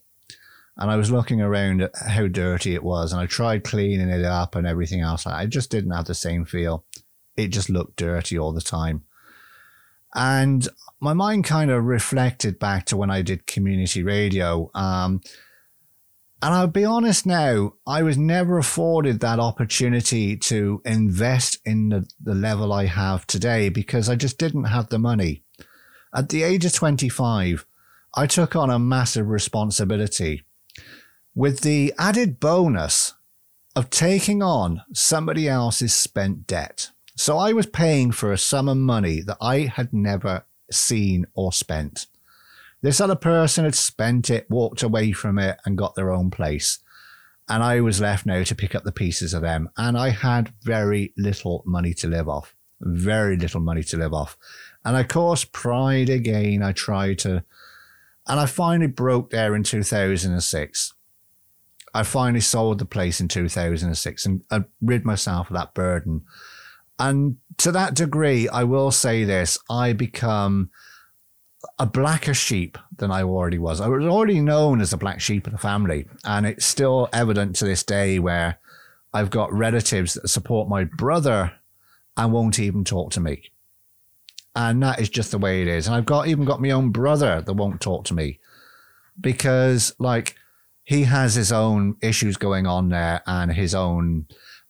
And 0.76 0.90
I 0.90 0.96
was 0.96 1.10
looking 1.10 1.40
around 1.40 1.82
at 1.82 1.92
how 1.96 2.26
dirty 2.26 2.74
it 2.74 2.84
was, 2.84 3.12
and 3.12 3.20
I 3.20 3.26
tried 3.26 3.64
cleaning 3.64 4.08
it 4.08 4.24
up 4.24 4.54
and 4.54 4.66
everything 4.66 5.00
else. 5.00 5.26
I 5.26 5.46
just 5.46 5.70
didn't 5.70 5.90
have 5.90 6.06
the 6.06 6.14
same 6.14 6.44
feel. 6.44 6.84
It 7.36 7.48
just 7.48 7.70
looked 7.70 7.96
dirty 7.96 8.38
all 8.38 8.52
the 8.52 8.60
time. 8.60 9.04
And 10.14 10.68
my 11.00 11.12
mind 11.12 11.44
kind 11.44 11.70
of 11.70 11.84
reflected 11.84 12.58
back 12.58 12.86
to 12.86 12.96
when 12.96 13.10
I 13.10 13.22
did 13.22 13.46
community 13.46 14.02
radio. 14.02 14.70
Um, 14.74 15.20
and 16.42 16.54
I'll 16.54 16.66
be 16.66 16.84
honest 16.84 17.26
now, 17.26 17.74
I 17.86 18.02
was 18.02 18.16
never 18.16 18.58
afforded 18.58 19.20
that 19.20 19.38
opportunity 19.38 20.36
to 20.36 20.80
invest 20.84 21.58
in 21.64 21.90
the, 21.90 22.08
the 22.22 22.34
level 22.34 22.72
I 22.72 22.86
have 22.86 23.26
today 23.26 23.68
because 23.68 24.08
I 24.08 24.16
just 24.16 24.38
didn't 24.38 24.64
have 24.64 24.88
the 24.88 24.98
money. 24.98 25.42
At 26.14 26.30
the 26.30 26.42
age 26.42 26.64
of 26.64 26.72
25, 26.72 27.66
I 28.14 28.26
took 28.26 28.56
on 28.56 28.70
a 28.70 28.78
massive 28.78 29.28
responsibility 29.28 30.42
with 31.34 31.60
the 31.60 31.92
added 31.98 32.40
bonus 32.40 33.14
of 33.76 33.90
taking 33.90 34.42
on 34.42 34.82
somebody 34.92 35.48
else's 35.48 35.94
spent 35.94 36.46
debt. 36.46 36.90
So 37.16 37.36
I 37.36 37.52
was 37.52 37.66
paying 37.66 38.12
for 38.12 38.32
a 38.32 38.38
sum 38.38 38.68
of 38.68 38.78
money 38.78 39.20
that 39.20 39.36
I 39.40 39.60
had 39.60 39.92
never 39.92 40.46
seen 40.72 41.26
or 41.34 41.52
spent. 41.52 42.06
This 42.82 43.00
other 43.00 43.16
person 43.16 43.64
had 43.64 43.74
spent 43.74 44.30
it, 44.30 44.50
walked 44.50 44.82
away 44.82 45.12
from 45.12 45.38
it, 45.38 45.58
and 45.64 45.76
got 45.76 45.94
their 45.94 46.10
own 46.10 46.30
place. 46.30 46.78
And 47.48 47.62
I 47.62 47.80
was 47.80 48.00
left 48.00 48.26
now 48.26 48.42
to 48.44 48.54
pick 48.54 48.74
up 48.74 48.84
the 48.84 48.92
pieces 48.92 49.34
of 49.34 49.42
them. 49.42 49.68
And 49.76 49.98
I 49.98 50.10
had 50.10 50.54
very 50.62 51.12
little 51.16 51.62
money 51.66 51.92
to 51.94 52.06
live 52.06 52.28
off. 52.28 52.54
Very 52.80 53.36
little 53.36 53.60
money 53.60 53.82
to 53.82 53.96
live 53.96 54.14
off. 54.14 54.38
And 54.84 54.96
of 54.96 55.08
course, 55.08 55.44
pride 55.44 56.08
again, 56.08 56.62
I 56.62 56.72
tried 56.72 57.18
to, 57.20 57.44
and 58.26 58.40
I 58.40 58.46
finally 58.46 58.86
broke 58.86 59.30
there 59.30 59.54
in 59.54 59.62
2006. 59.62 60.94
I 61.92 62.02
finally 62.04 62.40
sold 62.40 62.78
the 62.78 62.84
place 62.84 63.20
in 63.20 63.28
2006 63.28 64.26
and 64.26 64.42
I 64.50 64.64
rid 64.80 65.04
myself 65.04 65.50
of 65.50 65.56
that 65.56 65.74
burden. 65.74 66.22
And 66.98 67.38
to 67.58 67.72
that 67.72 67.94
degree, 67.94 68.48
I 68.48 68.64
will 68.64 68.90
say 68.90 69.24
this 69.24 69.58
I 69.68 69.92
become 69.92 70.70
a 71.78 71.86
blacker 71.86 72.34
sheep 72.34 72.78
than 72.96 73.10
I 73.10 73.22
already 73.22 73.58
was. 73.58 73.80
I 73.80 73.88
was 73.88 74.04
already 74.04 74.40
known 74.40 74.80
as 74.80 74.90
the 74.90 74.96
black 74.96 75.20
sheep 75.20 75.46
of 75.46 75.52
the 75.52 75.58
family, 75.58 76.06
and 76.24 76.46
it's 76.46 76.64
still 76.64 77.08
evident 77.12 77.56
to 77.56 77.64
this 77.64 77.82
day 77.82 78.18
where 78.18 78.58
I've 79.12 79.30
got 79.30 79.52
relatives 79.52 80.14
that 80.14 80.28
support 80.28 80.68
my 80.68 80.84
brother 80.84 81.52
and 82.16 82.32
won't 82.32 82.58
even 82.58 82.84
talk 82.84 83.12
to 83.12 83.20
me. 83.20 83.50
And 84.54 84.82
that 84.82 85.00
is 85.00 85.08
just 85.08 85.30
the 85.30 85.38
way 85.38 85.62
it 85.62 85.68
is. 85.68 85.86
And 85.86 85.94
I've 85.94 86.06
got 86.06 86.28
even 86.28 86.44
got 86.44 86.60
my 86.60 86.70
own 86.70 86.90
brother 86.90 87.40
that 87.40 87.52
won't 87.52 87.80
talk 87.80 88.04
to 88.06 88.14
me 88.14 88.40
because 89.20 89.94
like 89.98 90.36
he 90.84 91.04
has 91.04 91.34
his 91.34 91.52
own 91.52 91.96
issues 92.02 92.36
going 92.36 92.66
on 92.66 92.88
there 92.88 93.22
and 93.26 93.52
his 93.52 93.74
own 93.74 94.26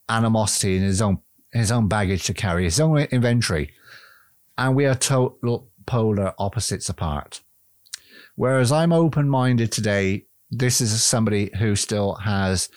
animosity 0.09 0.77
and 0.77 0.85
his 0.85 1.01
own 1.01 1.19
his 1.53 1.73
own 1.73 1.89
baggage 1.89 2.25
to 2.25 2.35
carry, 2.35 2.65
his 2.65 2.79
own 2.79 2.99
inventory. 2.99 3.73
And 4.57 4.77
we 4.77 4.87
are 4.87 4.95
total 4.95 5.70
polar 5.91 6.33
opposites 6.39 6.89
apart. 6.89 7.41
Whereas 8.37 8.71
I'm 8.71 8.93
open 8.93 9.29
minded 9.29 9.73
today, 9.73 10.27
this 10.49 10.81
is 10.81 11.03
somebody 11.03 11.51
who 11.59 11.75
still 11.75 12.15
has 12.15 12.69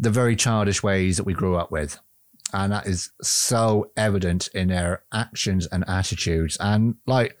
the 0.00 0.10
very 0.10 0.34
childish 0.34 0.82
ways 0.82 1.16
that 1.16 1.26
we 1.26 1.32
grew 1.32 1.54
up 1.54 1.70
with. 1.70 2.00
And 2.52 2.72
that 2.72 2.88
is 2.88 3.12
so 3.22 3.92
evident 3.96 4.48
in 4.52 4.66
their 4.66 5.04
actions 5.12 5.68
and 5.68 5.84
attitudes. 5.86 6.56
And 6.58 6.96
like, 7.06 7.38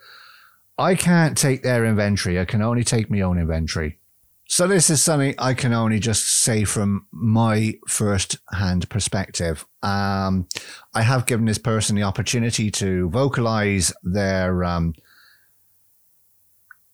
I 0.78 0.94
can't 0.94 1.36
take 1.36 1.64
their 1.64 1.84
inventory. 1.84 2.38
I 2.38 2.44
can 2.44 2.62
only 2.62 2.84
take 2.84 3.10
my 3.10 3.20
own 3.20 3.36
inventory. 3.36 3.98
So 4.46 4.68
this 4.68 4.90
is 4.90 5.02
something 5.02 5.34
I 5.38 5.54
can 5.54 5.72
only 5.72 5.98
just 5.98 6.26
say 6.26 6.64
from 6.64 7.06
my 7.10 7.74
first 7.88 8.38
hand 8.52 8.88
perspective. 8.90 9.64
Um, 9.82 10.46
I 10.92 11.02
have 11.02 11.26
given 11.26 11.46
this 11.46 11.58
person 11.58 11.96
the 11.96 12.02
opportunity 12.02 12.70
to 12.72 13.08
vocalize 13.08 13.92
their 14.02 14.62
um, 14.64 14.94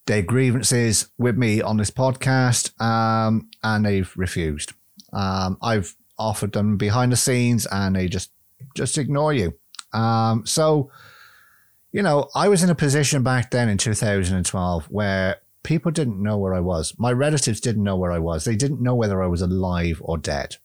their 0.07 0.23
grievances 0.23 1.09
with 1.19 1.37
me 1.37 1.61
on 1.61 1.77
this 1.77 1.91
podcast, 1.91 2.81
um, 2.81 3.49
and 3.63 3.85
they've 3.85 4.13
refused. 4.17 4.73
Um, 5.13 5.59
I've 5.61 5.95
offered 6.19 6.53
them 6.53 6.77
behind 6.77 7.13
the 7.13 7.17
scenes, 7.17 7.67
and 7.67 7.97
they 7.97 8.09
just 8.09 8.31
just 8.75 8.97
ignore 8.97 9.33
you. 9.33 9.55
Um, 9.93 10.47
so, 10.47 10.91
you 11.93 12.03
know, 12.03 12.29
I 12.35 12.49
was 12.49 12.63
in 12.63 12.71
a 12.71 12.75
position 12.75 13.23
back 13.23 13.51
then 13.51 13.69
in 13.69 13.79
2012 13.79 14.87
where 14.87 15.40
people 15.63 15.91
didn't 15.91 16.23
know 16.23 16.39
where 16.39 16.55
I 16.55 16.61
was. 16.61 16.95
My 16.99 17.13
relatives 17.13 17.61
didn't 17.61 17.85
know 17.85 17.97
where 17.97 18.13
I 18.13 18.19
was. 18.19 18.45
They 18.45 18.57
didn't 18.57 18.83
know 18.83 18.95
whether 18.95 19.23
I 19.23 19.27
was 19.27 19.43
alive 19.43 20.01
or 20.05 20.19
dead. 20.19 20.57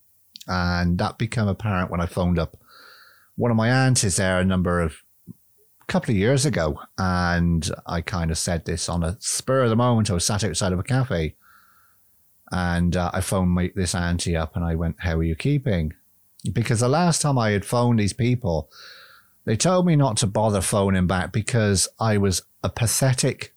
And 0.48 0.98
that 1.00 1.18
became 1.18 1.48
apparent 1.48 1.92
when 1.92 2.02
I 2.02 2.06
phoned 2.06 2.40
up 2.40 2.58
one 3.36 3.52
of 3.52 3.58
my 3.58 3.70
aunts 3.70 4.04
is 4.04 4.16
there 4.16 4.40
a 4.40 4.46
number 4.46 4.80
of 4.80 5.04
a 5.28 5.86
couple 5.88 6.12
of 6.12 6.18
years 6.18 6.46
ago. 6.46 6.80
And 6.98 7.70
I 7.86 8.02
kind 8.02 8.32
of 8.32 8.38
said 8.38 8.66
this 8.66 8.90
on 8.90 9.04
a 9.04 9.18
spur 9.20 9.64
of 9.64 9.70
the 9.70 9.76
moment. 9.76 10.10
I 10.10 10.14
was 10.14 10.26
sat 10.26 10.44
outside 10.44 10.74
of 10.74 10.80
a 10.80 10.84
cafe 10.84 11.36
and 12.52 12.96
uh, 12.96 13.12
I 13.14 13.22
phoned 13.22 13.52
my, 13.52 13.72
this 13.76 13.96
auntie 13.96 14.36
up 14.36 14.56
and 14.56 14.64
I 14.64 14.76
went, 14.76 14.98
How 15.00 15.18
are 15.18 15.24
you 15.24 15.36
keeping? 15.36 15.94
Because 16.52 16.80
the 16.80 16.90
last 16.90 17.22
time 17.22 17.38
I 17.38 17.52
had 17.52 17.66
phoned 17.66 18.00
these 18.00 18.14
people, 18.14 18.70
they 19.46 19.56
told 19.56 19.86
me 19.86 19.96
not 19.96 20.18
to 20.18 20.28
bother 20.28 20.62
phoning 20.62 21.08
back 21.08 21.32
because 21.32 21.88
I 22.00 22.18
was 22.18 22.44
a 22.64 22.70
pathetic 22.70 23.55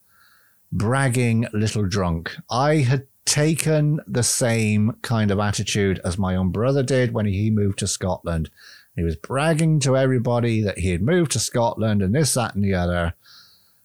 bragging 0.72 1.46
little 1.52 1.86
drunk. 1.86 2.36
I 2.50 2.76
had 2.76 3.06
taken 3.24 4.00
the 4.06 4.22
same 4.22 4.96
kind 5.02 5.30
of 5.30 5.38
attitude 5.38 6.00
as 6.04 6.18
my 6.18 6.34
own 6.34 6.50
brother 6.50 6.82
did 6.82 7.12
when 7.12 7.26
he 7.26 7.50
moved 7.50 7.78
to 7.80 7.86
Scotland. 7.86 8.50
He 8.96 9.02
was 9.02 9.16
bragging 9.16 9.80
to 9.80 9.96
everybody 9.96 10.62
that 10.62 10.78
he 10.78 10.90
had 10.90 11.02
moved 11.02 11.32
to 11.32 11.38
Scotland 11.38 12.02
and 12.02 12.14
this, 12.14 12.34
that, 12.34 12.54
and 12.54 12.64
the 12.64 12.74
other. 12.74 13.14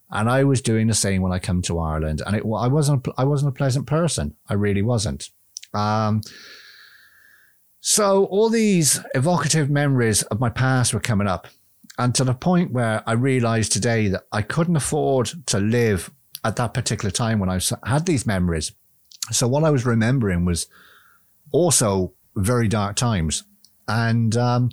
And 0.10 0.30
I 0.30 0.44
was 0.44 0.62
doing 0.62 0.88
the 0.88 0.94
same 0.94 1.22
when 1.22 1.32
I 1.32 1.40
come 1.40 1.62
to 1.64 1.80
Ireland. 1.80 2.22
And 2.26 2.36
it, 2.36 2.44
I 2.44 2.68
wasn't, 2.68 3.08
I 3.18 3.24
wasn't 3.26 3.50
a 3.50 3.58
pleasant 3.58 3.86
person. 3.86 4.36
I 4.48 4.54
really 4.54 4.82
wasn't. 4.82 5.30
Um, 5.74 6.22
so 7.80 8.26
all 8.26 8.50
these 8.50 9.02
evocative 9.14 9.70
memories 9.70 10.24
of 10.24 10.40
my 10.40 10.50
past 10.50 10.94
were 10.94 11.00
coming 11.00 11.28
up. 11.28 11.48
And 11.98 12.16
to 12.16 12.24
the 12.24 12.34
point 12.34 12.72
where 12.72 13.04
I 13.06 13.12
realized 13.12 13.72
today 13.72 14.08
that 14.08 14.26
I 14.32 14.42
couldn't 14.42 14.78
afford 14.78 15.32
to 15.48 15.60
live 15.60 16.10
at 16.44 16.56
that 16.58 16.74
particular 16.74 17.12
time 17.12 17.40
when 17.40 17.50
I 17.50 17.60
had 17.86 18.06
these 18.06 18.26
memories. 18.26 18.72
So 19.32 19.48
what 19.48 19.64
I 19.64 19.70
was 19.70 19.86
remembering 19.86 20.46
was 20.46 20.68
also 21.52 22.14
very 22.36 22.68
dark 22.68 22.96
times. 22.96 23.44
And, 23.88 24.36
um, 24.36 24.70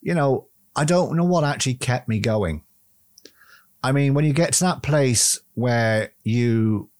you 0.00 0.14
know, 0.14 0.48
I 0.76 0.84
don't 0.84 1.16
know 1.16 1.24
what 1.24 1.44
actually 1.44 1.74
kept 1.74 2.08
me 2.08 2.20
going. 2.20 2.64
I 3.82 3.92
mean, 3.92 4.14
when 4.14 4.24
you 4.24 4.32
get 4.32 4.52
to 4.54 4.64
that 4.64 4.82
place 4.82 5.40
where 5.54 6.12
you 6.22 6.90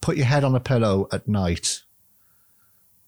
put 0.00 0.16
your 0.16 0.26
head 0.26 0.44
on 0.44 0.54
a 0.54 0.60
pillow 0.60 1.08
at 1.12 1.26
night 1.28 1.82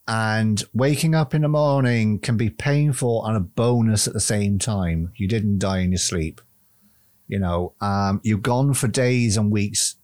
and 0.09 0.63
waking 0.73 1.15
up 1.15 1.35
in 1.35 1.43
the 1.43 1.49
morning 1.49 2.19
can 2.19 2.37
be 2.37 2.49
painful 2.49 3.27
and 3.27 3.37
a 3.37 3.41
bonus 3.41 4.07
at 4.07 4.15
the 4.15 4.21
same 4.21 4.59
time. 4.59 5.13
You 5.17 5.27
didn't 5.27 5.59
die 5.59 5.81
in 5.81 5.91
your 5.91 5.99
sleep. 5.99 6.41
You 7.27 7.41
know, 7.41 7.75
um, 7.81 8.21
you've 8.23 8.43
gone 8.43 8.73
for 8.73 8.87
days 8.87 9.37
and 9.37 9.51
weeks 9.51 9.97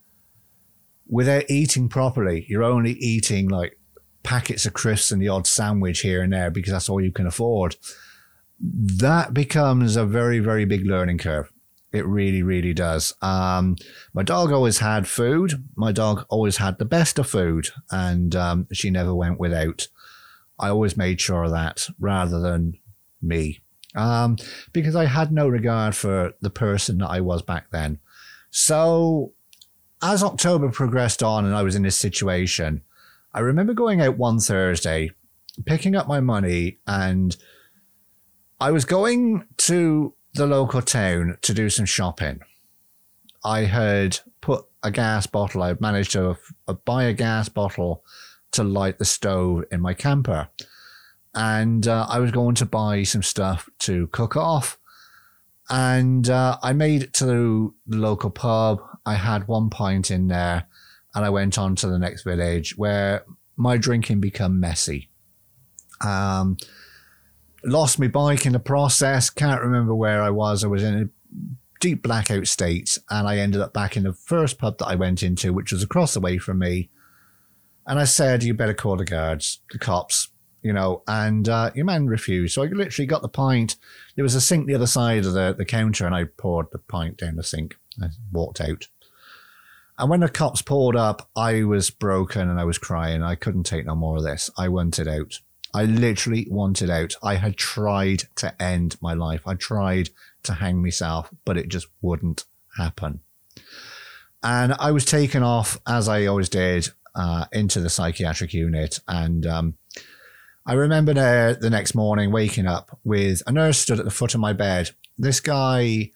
without 1.13 1.43
eating 1.47 1.87
properly. 1.87 2.43
You're 2.49 2.63
only 2.63 2.93
eating 2.93 3.47
like 3.47 3.77
packets 4.23 4.65
of 4.65 4.73
crisps 4.73 5.11
and 5.11 5.21
the 5.21 5.27
odd 5.27 5.45
sandwich 5.45 5.99
here 5.99 6.23
and 6.23 6.33
there 6.33 6.49
because 6.49 6.73
that's 6.73 6.89
all 6.89 6.99
you 6.99 7.11
can 7.11 7.27
afford. 7.27 7.75
That 8.59 9.31
becomes 9.31 9.95
a 9.95 10.07
very, 10.07 10.39
very 10.39 10.65
big 10.65 10.87
learning 10.87 11.19
curve. 11.19 11.53
It 11.91 12.07
really, 12.07 12.41
really 12.41 12.73
does. 12.73 13.13
Um, 13.21 13.75
my 14.15 14.23
dog 14.23 14.51
always 14.51 14.79
had 14.79 15.07
food. 15.07 15.63
My 15.75 15.91
dog 15.91 16.25
always 16.29 16.57
had 16.57 16.79
the 16.79 16.85
best 16.85 17.19
of 17.19 17.29
food, 17.29 17.67
and 17.91 18.35
um, 18.35 18.67
she 18.73 18.89
never 18.89 19.13
went 19.13 19.39
without. 19.39 19.87
I 20.57 20.69
always 20.69 20.97
made 20.97 21.21
sure 21.21 21.43
of 21.43 21.51
that 21.51 21.87
rather 21.99 22.39
than 22.39 22.79
me, 23.21 23.59
um, 23.93 24.37
because 24.71 24.95
I 24.95 25.05
had 25.05 25.31
no 25.31 25.47
regard 25.47 25.95
for 25.95 26.33
the 26.41 26.49
person 26.49 26.97
that 26.99 27.09
I 27.11 27.21
was 27.21 27.43
back 27.43 27.69
then. 27.69 27.99
So 28.49 29.33
as 30.03 30.21
October 30.21 30.69
progressed 30.69 31.23
on 31.23 31.45
and 31.45 31.55
I 31.55 31.63
was 31.63 31.75
in 31.75 31.83
this 31.83 31.97
situation, 31.97 32.81
I 33.33 33.39
remember 33.39 33.73
going 33.73 34.01
out 34.01 34.17
one 34.17 34.39
Thursday, 34.39 35.11
picking 35.65 35.95
up 35.95 36.07
my 36.09 36.19
money, 36.19 36.79
and 36.85 37.35
I 38.59 38.71
was 38.71 38.83
going 38.83 39.45
to 39.59 40.13
the 40.33 40.45
local 40.45 40.81
town 40.81 41.37
to 41.41 41.53
do 41.53 41.69
some 41.69 41.85
shopping. 41.85 42.41
I 43.45 43.61
had 43.61 44.19
put 44.41 44.65
a 44.83 44.91
gas 44.91 45.25
bottle, 45.25 45.63
I 45.63 45.69
had 45.69 45.81
managed 45.81 46.11
to 46.11 46.37
uh, 46.67 46.73
buy 46.73 47.05
a 47.05 47.13
gas 47.13 47.47
bottle 47.47 48.03
to 48.51 48.63
light 48.63 48.99
the 48.99 49.05
stove 49.05 49.63
in 49.71 49.79
my 49.79 49.93
camper. 49.93 50.49
And 51.33 51.87
uh, 51.87 52.07
I 52.09 52.19
was 52.19 52.31
going 52.31 52.55
to 52.55 52.65
buy 52.65 53.03
some 53.03 53.23
stuff 53.23 53.69
to 53.79 54.07
cook 54.07 54.35
off. 54.35 54.77
And 55.69 56.29
uh, 56.29 56.57
I 56.61 56.73
made 56.73 57.03
it 57.03 57.13
to 57.13 57.25
the 57.87 57.97
local 57.97 58.29
pub. 58.29 58.81
I 59.05 59.15
had 59.15 59.47
one 59.47 59.69
pint 59.69 60.11
in 60.11 60.27
there 60.27 60.67
and 61.15 61.25
I 61.25 61.29
went 61.29 61.57
on 61.57 61.75
to 61.77 61.87
the 61.87 61.99
next 61.99 62.23
village 62.23 62.77
where 62.77 63.25
my 63.55 63.77
drinking 63.77 64.19
became 64.19 64.59
messy. 64.59 65.09
Um, 66.01 66.57
lost 67.63 67.99
my 67.99 68.07
bike 68.07 68.45
in 68.45 68.53
the 68.53 68.59
process. 68.59 69.29
Can't 69.29 69.61
remember 69.61 69.95
where 69.95 70.21
I 70.21 70.29
was. 70.29 70.63
I 70.63 70.67
was 70.67 70.83
in 70.83 70.95
a 70.95 71.47
deep 71.79 72.01
blackout 72.03 72.47
state, 72.47 72.97
and 73.09 73.27
I 73.27 73.37
ended 73.37 73.61
up 73.61 73.73
back 73.73 73.95
in 73.95 74.03
the 74.03 74.13
first 74.13 74.57
pub 74.57 74.77
that 74.79 74.87
I 74.87 74.95
went 74.95 75.23
into, 75.23 75.53
which 75.53 75.71
was 75.71 75.83
across 75.83 76.13
the 76.13 76.19
way 76.19 76.37
from 76.37 76.59
me. 76.59 76.89
And 77.85 77.99
I 77.99 78.05
said, 78.05 78.43
"You 78.43 78.53
better 78.53 78.73
call 78.73 78.97
the 78.97 79.05
guards, 79.05 79.59
the 79.71 79.79
cops." 79.79 80.29
You 80.61 80.71
know, 80.71 81.03
and 81.07 81.47
uh, 81.49 81.71
your 81.75 81.85
man 81.85 82.07
refused. 82.07 82.53
So 82.53 82.63
I 82.63 82.67
literally 82.67 83.05
got 83.05 83.21
the 83.21 83.27
pint. 83.27 83.75
There 84.15 84.23
was 84.23 84.35
a 84.35 84.41
sink 84.41 84.67
the 84.67 84.75
other 84.75 84.87
side 84.87 85.25
of 85.25 85.33
the, 85.33 85.53
the 85.57 85.65
counter, 85.65 86.05
and 86.05 86.13
I 86.13 86.25
poured 86.25 86.67
the 86.71 86.79
pint 86.79 87.17
down 87.17 87.35
the 87.35 87.43
sink. 87.43 87.77
I 88.01 88.07
walked 88.31 88.61
out. 88.61 88.87
And 89.97 90.09
when 90.09 90.21
the 90.21 90.29
cops 90.29 90.61
pulled 90.61 90.95
up, 90.95 91.29
I 91.35 91.63
was 91.63 91.89
broken 91.89 92.49
and 92.49 92.59
I 92.59 92.63
was 92.63 92.77
crying. 92.77 93.21
I 93.21 93.35
couldn't 93.35 93.63
take 93.63 93.85
no 93.85 93.95
more 93.95 94.17
of 94.17 94.23
this. 94.23 94.49
I 94.57 94.67
wanted 94.67 95.07
out. 95.07 95.39
I 95.73 95.85
literally 95.85 96.47
wanted 96.49 96.89
out. 96.89 97.15
I 97.23 97.35
had 97.35 97.57
tried 97.57 98.23
to 98.35 98.61
end 98.61 98.97
my 99.01 99.13
life. 99.13 99.41
I 99.47 99.55
tried 99.55 100.09
to 100.43 100.53
hang 100.53 100.81
myself, 100.81 101.29
but 101.45 101.57
it 101.57 101.67
just 101.67 101.87
wouldn't 102.01 102.45
happen. 102.77 103.21
And 104.43 104.73
I 104.73 104.91
was 104.91 105.05
taken 105.05 105.41
off, 105.41 105.79
as 105.87 106.09
I 106.09 106.25
always 106.25 106.49
did, 106.49 106.89
uh, 107.15 107.45
into 107.51 107.79
the 107.79 107.89
psychiatric 107.89 108.53
unit. 108.53 108.99
And 109.07 109.45
um, 109.45 109.77
I 110.65 110.73
remember 110.73 111.13
the 111.13 111.69
next 111.69 111.93
morning 111.93 112.31
waking 112.31 112.67
up 112.67 112.97
with 113.03 113.43
a 113.45 113.51
nurse 113.51 113.79
stood 113.79 113.99
at 113.99 114.05
the 114.05 114.11
foot 114.11 114.33
of 114.33 114.39
my 114.39 114.53
bed. 114.53 114.91
This 115.17 115.39
guy 115.41 116.11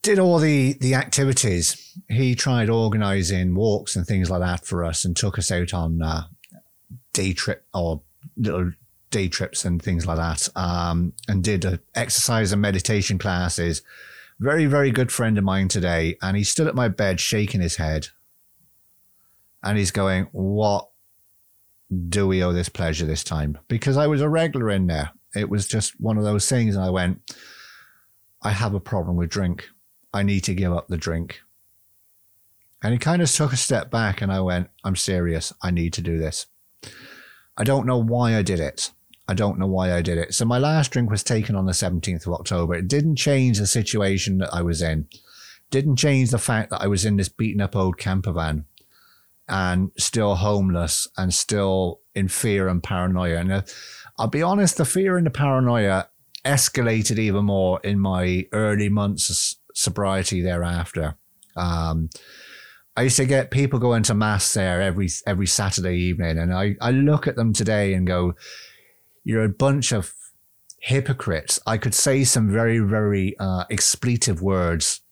did 0.00 0.18
all 0.18 0.38
the 0.38 0.74
the 0.74 0.94
activities. 0.94 1.94
He 2.08 2.34
tried 2.34 2.70
organising 2.70 3.54
walks 3.54 3.96
and 3.96 4.06
things 4.06 4.30
like 4.30 4.40
that 4.40 4.64
for 4.64 4.84
us, 4.84 5.04
and 5.04 5.16
took 5.16 5.38
us 5.38 5.50
out 5.50 5.74
on 5.74 6.00
uh, 6.00 6.22
day 7.12 7.32
trip 7.34 7.66
or 7.74 8.00
little 8.36 8.72
day 9.10 9.28
trips 9.28 9.64
and 9.64 9.82
things 9.82 10.06
like 10.06 10.16
that. 10.16 10.48
Um, 10.56 11.12
and 11.28 11.44
did 11.44 11.66
uh, 11.66 11.78
exercise 11.94 12.52
and 12.52 12.62
meditation 12.62 13.18
classes. 13.18 13.82
Very 14.38 14.66
very 14.66 14.90
good 14.90 15.12
friend 15.12 15.36
of 15.36 15.44
mine 15.44 15.68
today, 15.68 16.16
and 16.22 16.36
he 16.36 16.44
stood 16.44 16.66
at 16.66 16.74
my 16.74 16.88
bed 16.88 17.20
shaking 17.20 17.60
his 17.60 17.76
head, 17.76 18.08
and 19.62 19.76
he's 19.76 19.90
going, 19.90 20.28
"What 20.32 20.88
do 22.08 22.26
we 22.26 22.42
owe 22.42 22.52
this 22.52 22.68
pleasure 22.68 23.06
this 23.06 23.24
time?" 23.24 23.58
Because 23.68 23.96
I 23.96 24.06
was 24.06 24.20
a 24.20 24.28
regular 24.28 24.70
in 24.70 24.86
there. 24.86 25.10
It 25.34 25.50
was 25.50 25.66
just 25.66 26.00
one 26.00 26.18
of 26.18 26.24
those 26.24 26.48
things, 26.48 26.74
and 26.74 26.84
I 26.84 26.90
went. 26.90 27.36
I 28.42 28.50
have 28.50 28.74
a 28.74 28.80
problem 28.80 29.16
with 29.16 29.30
drink. 29.30 29.68
I 30.12 30.22
need 30.22 30.44
to 30.44 30.54
give 30.54 30.72
up 30.72 30.88
the 30.88 30.96
drink. 30.96 31.40
And 32.82 32.92
he 32.92 32.98
kind 32.98 33.22
of 33.22 33.30
took 33.30 33.52
a 33.52 33.56
step 33.56 33.90
back 33.90 34.22
and 34.22 34.30
I 34.30 34.40
went, 34.40 34.68
I'm 34.84 34.96
serious. 34.96 35.52
I 35.62 35.70
need 35.70 35.92
to 35.94 36.02
do 36.02 36.18
this. 36.18 36.46
I 37.56 37.64
don't 37.64 37.86
know 37.86 37.98
why 37.98 38.36
I 38.36 38.42
did 38.42 38.60
it. 38.60 38.92
I 39.28 39.34
don't 39.34 39.58
know 39.58 39.66
why 39.66 39.92
I 39.92 40.02
did 40.02 40.18
it. 40.18 40.34
So 40.34 40.44
my 40.44 40.58
last 40.58 40.92
drink 40.92 41.10
was 41.10 41.24
taken 41.24 41.56
on 41.56 41.66
the 41.66 41.72
17th 41.72 42.26
of 42.26 42.34
October. 42.34 42.74
It 42.74 42.86
didn't 42.86 43.16
change 43.16 43.58
the 43.58 43.66
situation 43.66 44.38
that 44.38 44.54
I 44.54 44.62
was 44.62 44.82
in. 44.82 45.08
Didn't 45.70 45.96
change 45.96 46.30
the 46.30 46.38
fact 46.38 46.70
that 46.70 46.80
I 46.80 46.86
was 46.86 47.04
in 47.04 47.16
this 47.16 47.28
beaten 47.28 47.60
up 47.60 47.74
old 47.74 47.98
camper 47.98 48.32
van 48.32 48.66
and 49.48 49.90
still 49.96 50.36
homeless 50.36 51.08
and 51.16 51.32
still 51.32 52.00
in 52.14 52.28
fear 52.28 52.68
and 52.68 52.82
paranoia. 52.82 53.38
And 53.38 53.52
uh, 53.52 53.62
I'll 54.18 54.28
be 54.28 54.42
honest, 54.42 54.76
the 54.76 54.84
fear 54.84 55.16
and 55.16 55.26
the 55.26 55.30
paranoia 55.30 56.08
escalated 56.44 57.18
even 57.18 57.44
more 57.44 57.80
in 57.82 57.98
my 57.98 58.46
early 58.52 58.88
months 58.88 59.30
of 59.30 59.76
sobriety 59.76 60.40
thereafter. 60.40 61.16
Um, 61.56 62.10
I 62.96 63.02
used 63.02 63.16
to 63.16 63.26
get 63.26 63.50
people 63.50 63.78
going 63.78 64.02
to 64.04 64.14
mass 64.14 64.54
there 64.54 64.80
every 64.80 65.10
every 65.26 65.46
Saturday 65.46 65.96
evening, 65.96 66.38
and 66.38 66.54
I, 66.54 66.76
I 66.80 66.92
look 66.92 67.26
at 67.26 67.36
them 67.36 67.52
today 67.52 67.92
and 67.92 68.06
go, 68.06 68.34
"You're 69.22 69.44
a 69.44 69.50
bunch 69.50 69.92
of 69.92 70.14
hypocrites." 70.80 71.60
I 71.66 71.76
could 71.76 71.94
say 71.94 72.24
some 72.24 72.50
very 72.50 72.78
very 72.78 73.36
uh, 73.38 73.64
expletive 73.70 74.40
words. 74.40 75.02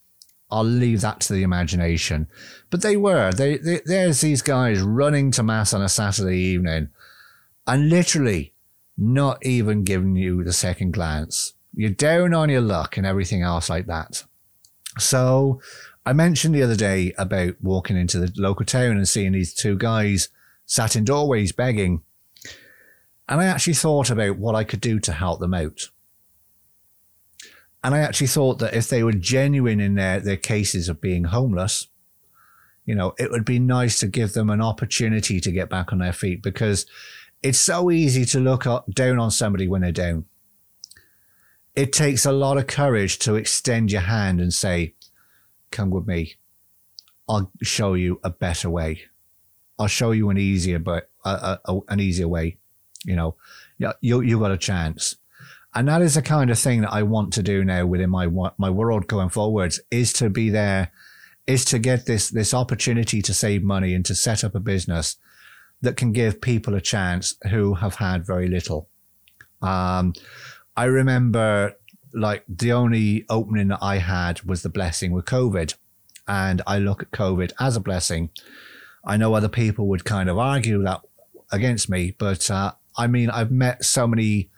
I'll 0.51 0.65
leave 0.65 1.01
that 1.01 1.21
to 1.21 1.33
the 1.33 1.43
imagination, 1.43 2.29
but 2.71 2.83
they 2.83 2.97
were. 2.97 3.33
They, 3.33 3.57
they 3.57 3.81
there's 3.85 4.21
these 4.21 4.43
guys 4.43 4.81
running 4.81 5.31
to 5.33 5.43
mass 5.43 5.73
on 5.75 5.83
a 5.83 5.89
Saturday 5.89 6.39
evening, 6.39 6.91
and 7.67 7.89
literally 7.89 8.55
not 8.97 9.45
even 9.45 9.85
giving 9.85 10.17
you 10.17 10.45
the 10.45 10.53
second 10.53 10.93
glance. 10.93 11.55
You're 11.75 11.91
down 11.91 12.35
on 12.35 12.51
your 12.51 12.61
luck 12.61 12.97
and 12.97 13.07
everything 13.07 13.43
else 13.43 13.69
like 13.69 13.87
that. 13.87 14.25
So 14.99 15.61
I 16.07 16.13
mentioned 16.13 16.55
the 16.55 16.63
other 16.63 16.77
day 16.77 17.13
about 17.19 17.55
walking 17.61 17.97
into 17.97 18.21
the 18.21 18.33
local 18.37 18.65
town 18.65 18.97
and 18.97 19.09
seeing 19.09 19.33
these 19.33 19.55
two 19.55 19.77
guys 19.77 20.29
sat 20.67 20.95
in 20.95 21.05
doorways 21.05 21.53
begging. 21.53 22.03
And 23.29 23.41
I 23.41 23.47
actually 23.47 23.75
thought 23.75 24.11
about 24.11 24.39
what 24.39 24.55
I 24.55 24.65
could 24.65 24.81
do 24.81 25.01
to 25.01 25.13
help 25.13 25.41
them 25.41 25.55
out. 25.55 25.89
And 27.85 27.95
I 27.95 28.01
actually 28.01 28.27
thought 28.27 28.59
that 28.59 28.75
if 28.75 28.89
they 28.89 29.05
were 29.05 29.13
genuine 29.13 29.79
in 29.79 29.95
their, 29.95 30.19
their 30.19 30.37
cases 30.37 30.89
of 30.89 31.01
being 31.01 31.25
homeless, 31.25 31.87
you 32.85 32.95
know, 32.95 33.15
it 33.19 33.31
would 33.31 33.45
be 33.45 33.61
nice 33.61 34.01
to 34.01 34.09
give 34.09 34.33
them 34.33 34.51
an 34.51 34.61
opportunity 34.61 35.41
to 35.41 35.53
get 35.53 35.71
back 35.71 35.93
on 35.93 35.99
their 35.99 36.13
feet 36.13 36.43
because 36.43 36.87
it's 37.43 37.59
so 37.59 37.91
easy 37.91 38.25
to 38.25 38.41
look 38.41 38.67
up, 38.67 38.91
down 38.93 39.21
on 39.21 39.31
somebody 39.31 39.69
when 39.69 39.83
they're 39.83 39.93
down 39.93 40.25
it 41.75 41.93
takes 41.93 42.25
a 42.25 42.33
lot 42.33 42.57
of 42.57 42.67
courage 42.67 43.19
to 43.21 43.35
extend 43.35 43.91
your 43.91 44.03
hand 44.03 44.41
and 44.41 44.53
say, 44.53 44.95
Come 45.71 45.91
with 45.91 46.07
me. 46.07 46.35
I'll 47.29 47.51
show 47.63 47.95
you 47.95 48.21
a 48.23 48.31
better 48.31 48.71
way. 48.71 49.03
I'll 49.79 49.89
show 49.89 50.13
you 50.13 50.31
an 50.31 50.39
easier, 50.39 50.79
but 50.79 51.11
an 51.25 51.99
easier 51.99 52.29
way. 52.29 52.59
You 53.05 53.17
know, 53.17 53.37
you 54.01 54.21
you 54.21 54.39
got 54.39 54.53
a 54.53 54.59
chance, 54.59 55.17
and 55.75 55.89
that 55.89 56.03
is 56.03 56.15
the 56.15 56.23
kind 56.23 56.51
of 56.51 56.59
thing 56.59 56.83
that 56.83 56.93
I 56.93 57.03
want 57.03 57.33
to 57.35 57.43
do 57.43 57.65
now 57.65 57.87
within 57.87 58.11
my 58.11 58.29
my 58.59 58.71
world 58.71 59.07
going 59.07 59.29
forwards. 59.29 59.81
Is 59.91 60.13
to 60.15 60.31
be 60.31 60.51
there, 60.51 60.93
is 61.47 61.65
to 61.67 61.79
get 61.79 62.07
this 62.07 62.31
this 62.31 62.55
opportunity 62.55 63.23
to 63.23 63.35
save 63.35 63.63
money 63.63 63.95
and 63.95 64.05
to 64.07 64.15
set 64.15 64.45
up 64.45 64.55
a 64.55 64.61
business 64.61 65.17
that 65.81 65.97
can 65.97 66.13
give 66.13 66.41
people 66.41 66.75
a 66.75 66.81
chance 66.81 67.37
who 67.51 67.75
have 67.75 67.97
had 67.97 68.27
very 68.27 68.49
little. 68.49 68.89
Um, 69.61 70.15
I 70.77 70.85
remember 70.85 71.75
like 72.15 72.45
the 72.49 72.73
only 72.73 73.25
opening 73.29 73.69
that 73.69 73.81
I 73.83 73.99
had 73.99 74.43
was 74.43 74.63
the 74.63 74.69
blessing 74.69 75.13
with 75.13 75.25
COVID. 75.25 75.75
And 76.27 76.63
I 76.67 76.79
look 76.79 77.03
at 77.03 77.11
COVID 77.11 77.53
as 77.61 77.77
a 77.77 77.81
blessing. 77.81 78.31
I 79.05 79.17
know 79.17 79.35
other 79.35 79.49
people 79.49 79.89
would 79.89 80.05
kind 80.05 80.31
of 80.31 80.39
argue 80.39 80.83
that 80.85 81.03
against 81.53 81.91
me, 81.91 82.15
but 82.17 82.51
uh, 82.51 82.73
I 82.97 83.07
mean, 83.07 83.29
I've 83.29 83.51
met 83.51 83.85
so 83.85 84.07
many 84.07 84.49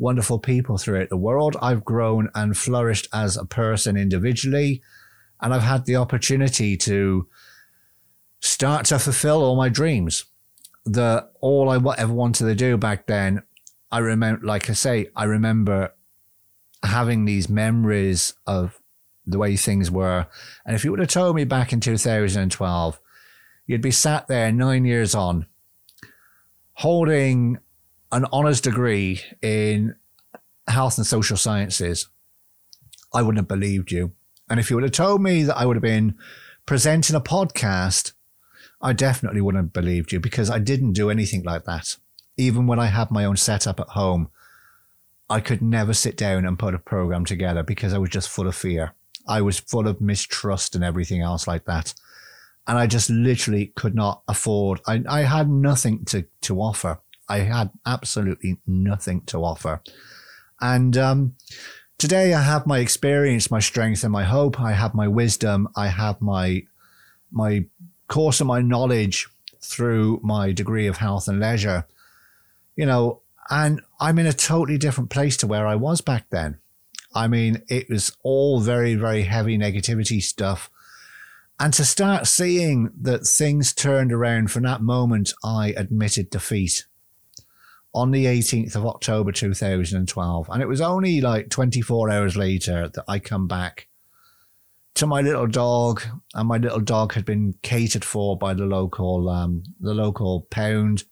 wonderful 0.00 0.40
people 0.40 0.78
throughout 0.78 1.10
the 1.10 1.16
world. 1.16 1.56
I've 1.62 1.84
grown 1.84 2.30
and 2.34 2.56
flourished 2.56 3.06
as 3.12 3.36
a 3.36 3.44
person 3.44 3.96
individually, 3.96 4.82
and 5.40 5.54
I've 5.54 5.62
had 5.62 5.84
the 5.84 5.96
opportunity 5.96 6.76
to 6.78 7.28
start 8.40 8.86
to 8.86 8.98
fulfill 8.98 9.44
all 9.44 9.56
my 9.56 9.68
dreams. 9.68 10.24
The 10.84 11.28
all 11.40 11.68
I 11.68 11.76
ever 11.98 12.12
wanted 12.12 12.46
to 12.46 12.54
do 12.54 12.76
back 12.76 13.06
then 13.06 13.42
I 13.92 13.98
remember, 13.98 14.46
like 14.46 14.70
I 14.70 14.74
say, 14.74 15.08
I 15.16 15.24
remember 15.24 15.94
having 16.84 17.24
these 17.24 17.48
memories 17.48 18.34
of 18.46 18.80
the 19.26 19.38
way 19.38 19.56
things 19.56 19.90
were. 19.90 20.26
And 20.64 20.76
if 20.76 20.84
you 20.84 20.90
would 20.90 21.00
have 21.00 21.08
told 21.08 21.36
me 21.36 21.44
back 21.44 21.72
in 21.72 21.80
2012, 21.80 23.00
you'd 23.66 23.82
be 23.82 23.90
sat 23.90 24.28
there 24.28 24.52
nine 24.52 24.84
years 24.84 25.14
on, 25.14 25.46
holding 26.74 27.58
an 28.12 28.24
honours 28.26 28.60
degree 28.60 29.20
in 29.40 29.96
health 30.68 30.98
and 30.98 31.06
social 31.06 31.36
sciences, 31.36 32.08
I 33.12 33.22
wouldn't 33.22 33.38
have 33.38 33.48
believed 33.48 33.92
you. 33.92 34.12
And 34.48 34.58
if 34.58 34.70
you 34.70 34.76
would 34.76 34.82
have 34.82 34.92
told 34.92 35.22
me 35.22 35.44
that 35.44 35.56
I 35.56 35.66
would 35.66 35.76
have 35.76 35.82
been 35.82 36.16
presenting 36.66 37.16
a 37.16 37.20
podcast, 37.20 38.12
I 38.82 38.92
definitely 38.92 39.40
wouldn't 39.40 39.64
have 39.64 39.72
believed 39.72 40.12
you 40.12 40.20
because 40.20 40.50
I 40.50 40.58
didn't 40.58 40.92
do 40.92 41.10
anything 41.10 41.42
like 41.42 41.64
that 41.64 41.96
even 42.40 42.66
when 42.66 42.78
I 42.78 42.86
had 42.86 43.10
my 43.10 43.24
own 43.24 43.36
setup 43.36 43.80
at 43.80 43.88
home, 43.90 44.30
I 45.28 45.40
could 45.40 45.62
never 45.62 45.94
sit 45.94 46.16
down 46.16 46.44
and 46.46 46.58
put 46.58 46.74
a 46.74 46.78
program 46.78 47.24
together 47.24 47.62
because 47.62 47.92
I 47.92 47.98
was 47.98 48.10
just 48.10 48.28
full 48.28 48.48
of 48.48 48.56
fear. 48.56 48.94
I 49.28 49.42
was 49.42 49.60
full 49.60 49.86
of 49.86 50.00
mistrust 50.00 50.74
and 50.74 50.82
everything 50.82 51.20
else 51.20 51.46
like 51.46 51.66
that. 51.66 51.94
And 52.66 52.78
I 52.78 52.86
just 52.86 53.10
literally 53.10 53.72
could 53.76 53.94
not 53.94 54.22
afford, 54.26 54.80
I, 54.86 55.02
I 55.08 55.22
had 55.22 55.48
nothing 55.48 56.04
to, 56.06 56.26
to 56.42 56.60
offer. 56.60 57.00
I 57.30 57.38
had 57.38 57.70
absolutely 57.86 58.58
nothing 58.66 59.22
to 59.22 59.38
offer. 59.38 59.80
And 60.60 60.96
um, 60.98 61.36
today 61.96 62.34
I 62.34 62.42
have 62.42 62.66
my 62.66 62.80
experience, 62.80 63.50
my 63.50 63.60
strength, 63.60 64.04
and 64.04 64.12
my 64.12 64.24
hope. 64.24 64.60
I 64.60 64.72
have 64.72 64.94
my 64.94 65.08
wisdom. 65.08 65.68
I 65.74 65.88
have 65.88 66.20
my 66.20 66.64
my 67.32 67.64
course 68.08 68.40
and 68.40 68.48
my 68.48 68.60
knowledge 68.60 69.28
through 69.62 70.20
my 70.22 70.52
degree 70.52 70.86
of 70.88 70.96
health 70.96 71.28
and 71.28 71.40
leisure 71.40 71.86
you 72.80 72.86
know, 72.86 73.20
and 73.50 73.82
I'm 74.00 74.18
in 74.18 74.26
a 74.26 74.32
totally 74.32 74.78
different 74.78 75.10
place 75.10 75.36
to 75.38 75.46
where 75.46 75.66
I 75.66 75.74
was 75.74 76.00
back 76.00 76.30
then. 76.30 76.60
I 77.14 77.28
mean, 77.28 77.62
it 77.68 77.90
was 77.90 78.16
all 78.22 78.60
very, 78.60 78.94
very 78.94 79.24
heavy 79.24 79.58
negativity 79.58 80.22
stuff. 80.22 80.70
And 81.58 81.74
to 81.74 81.84
start 81.84 82.26
seeing 82.26 82.90
that 82.98 83.26
things 83.26 83.74
turned 83.74 84.14
around 84.14 84.50
from 84.50 84.62
that 84.62 84.80
moment, 84.80 85.34
I 85.44 85.74
admitted 85.76 86.30
defeat 86.30 86.86
on 87.92 88.10
the 88.10 88.26
18th 88.26 88.76
of 88.76 88.86
October 88.86 89.32
2012. 89.32 90.48
And 90.50 90.62
it 90.62 90.68
was 90.68 90.80
only 90.80 91.20
like 91.20 91.50
24 91.50 92.10
hours 92.10 92.36
later 92.36 92.88
that 92.88 93.04
I 93.08 93.18
come 93.18 93.48
back 93.48 93.88
to 94.94 95.06
my 95.06 95.20
little 95.20 95.46
dog, 95.46 96.02
and 96.34 96.48
my 96.48 96.58
little 96.58 96.80
dog 96.80 97.14
had 97.14 97.24
been 97.24 97.54
catered 97.62 98.04
for 98.04 98.36
by 98.36 98.54
the 98.54 98.66
local 98.66 99.28
um, 99.28 99.62
the 99.80 99.94
local 99.94 100.42
pound 100.50 101.04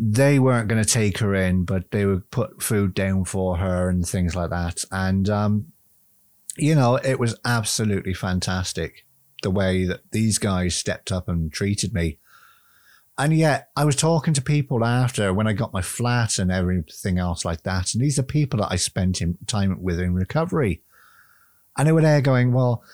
they 0.00 0.38
weren't 0.38 0.68
going 0.68 0.82
to 0.82 0.88
take 0.88 1.18
her 1.18 1.34
in, 1.34 1.64
but 1.64 1.90
they 1.90 2.06
would 2.06 2.30
put 2.30 2.62
food 2.62 2.94
down 2.94 3.24
for 3.24 3.56
her 3.56 3.88
and 3.88 4.06
things 4.06 4.36
like 4.36 4.50
that. 4.50 4.84
And, 4.92 5.28
um, 5.28 5.72
you 6.56 6.76
know, 6.76 6.96
it 6.96 7.18
was 7.18 7.38
absolutely 7.44 8.14
fantastic 8.14 9.04
the 9.42 9.50
way 9.50 9.84
that 9.84 10.02
these 10.12 10.38
guys 10.38 10.76
stepped 10.76 11.10
up 11.10 11.28
and 11.28 11.52
treated 11.52 11.92
me. 11.92 12.18
And 13.18 13.36
yet, 13.36 13.70
I 13.76 13.84
was 13.84 13.96
talking 13.96 14.32
to 14.34 14.40
people 14.40 14.84
after 14.84 15.34
when 15.34 15.48
I 15.48 15.52
got 15.52 15.72
my 15.72 15.82
flat 15.82 16.38
and 16.38 16.52
everything 16.52 17.18
else 17.18 17.44
like 17.44 17.64
that. 17.64 17.92
And 17.92 18.02
these 18.02 18.16
are 18.16 18.22
people 18.22 18.60
that 18.60 18.70
I 18.70 18.76
spent 18.76 19.20
time 19.48 19.82
with 19.82 19.98
in 19.98 20.14
recovery. 20.14 20.82
And 21.76 21.88
they 21.88 21.92
were 21.92 22.00
there 22.00 22.20
going, 22.20 22.52
Well, 22.52 22.84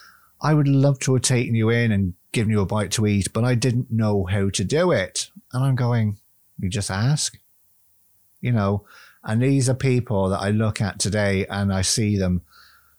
I 0.41 0.55
would 0.55 0.67
love 0.67 0.99
to 1.01 1.15
have 1.15 1.23
taken 1.23 1.55
you 1.55 1.69
in 1.69 1.93
and 1.93 2.15
given 2.33 2.51
you 2.51 2.61
a 2.61 2.67
bite 2.67 2.91
to 2.93 3.07
eat, 3.07 3.33
but 3.33 3.45
I 3.45 3.55
didn't 3.55 3.91
know 3.91 4.25
how 4.25 4.51
to 4.51 4.65
do 4.65 4.93
it. 4.93 5.31
And 5.53 5.65
I'm 5.65 5.77
going, 5.77 6.19
you 6.59 6.69
just 6.69 6.91
ask, 6.91 7.39
you 8.41 8.53
know. 8.53 8.85
And 9.23 9.43
these 9.43 9.71
are 9.71 9.75
people 9.75 10.29
that 10.29 10.41
I 10.41 10.51
look 10.51 10.81
at 10.81 10.99
today 10.99 11.47
and 11.47 11.73
I 11.73 11.81
see 11.81 12.19
them 12.19 12.43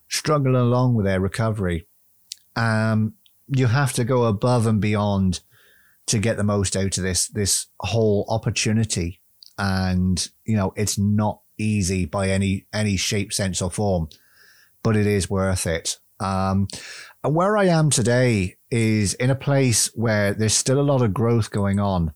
struggling 0.08 0.56
along 0.56 0.94
with 0.94 1.06
their 1.06 1.20
recovery. 1.20 1.86
Um, 2.56 3.14
you 3.48 3.66
have 3.66 3.92
to 3.92 4.04
go 4.04 4.24
above 4.24 4.66
and 4.66 4.80
beyond 4.80 5.40
to 6.06 6.18
get 6.18 6.36
the 6.36 6.44
most 6.44 6.76
out 6.76 6.96
of 6.96 7.04
this 7.04 7.28
this 7.28 7.66
whole 7.80 8.24
opportunity. 8.28 9.20
And 9.58 10.28
you 10.44 10.56
know, 10.56 10.72
it's 10.76 10.98
not 10.98 11.40
easy 11.58 12.04
by 12.04 12.30
any 12.30 12.66
any 12.72 12.96
shape, 12.96 13.32
sense, 13.32 13.60
or 13.62 13.70
form, 13.70 14.08
but 14.82 14.96
it 14.96 15.06
is 15.06 15.30
worth 15.30 15.66
it. 15.66 15.98
Um, 16.20 16.68
and 17.22 17.34
where 17.34 17.56
I 17.56 17.64
am 17.64 17.90
today 17.90 18.56
is 18.70 19.14
in 19.14 19.30
a 19.30 19.34
place 19.34 19.90
where 19.94 20.32
there's 20.32 20.54
still 20.54 20.80
a 20.80 20.82
lot 20.82 21.02
of 21.02 21.14
growth 21.14 21.50
going 21.50 21.78
on. 21.78 22.12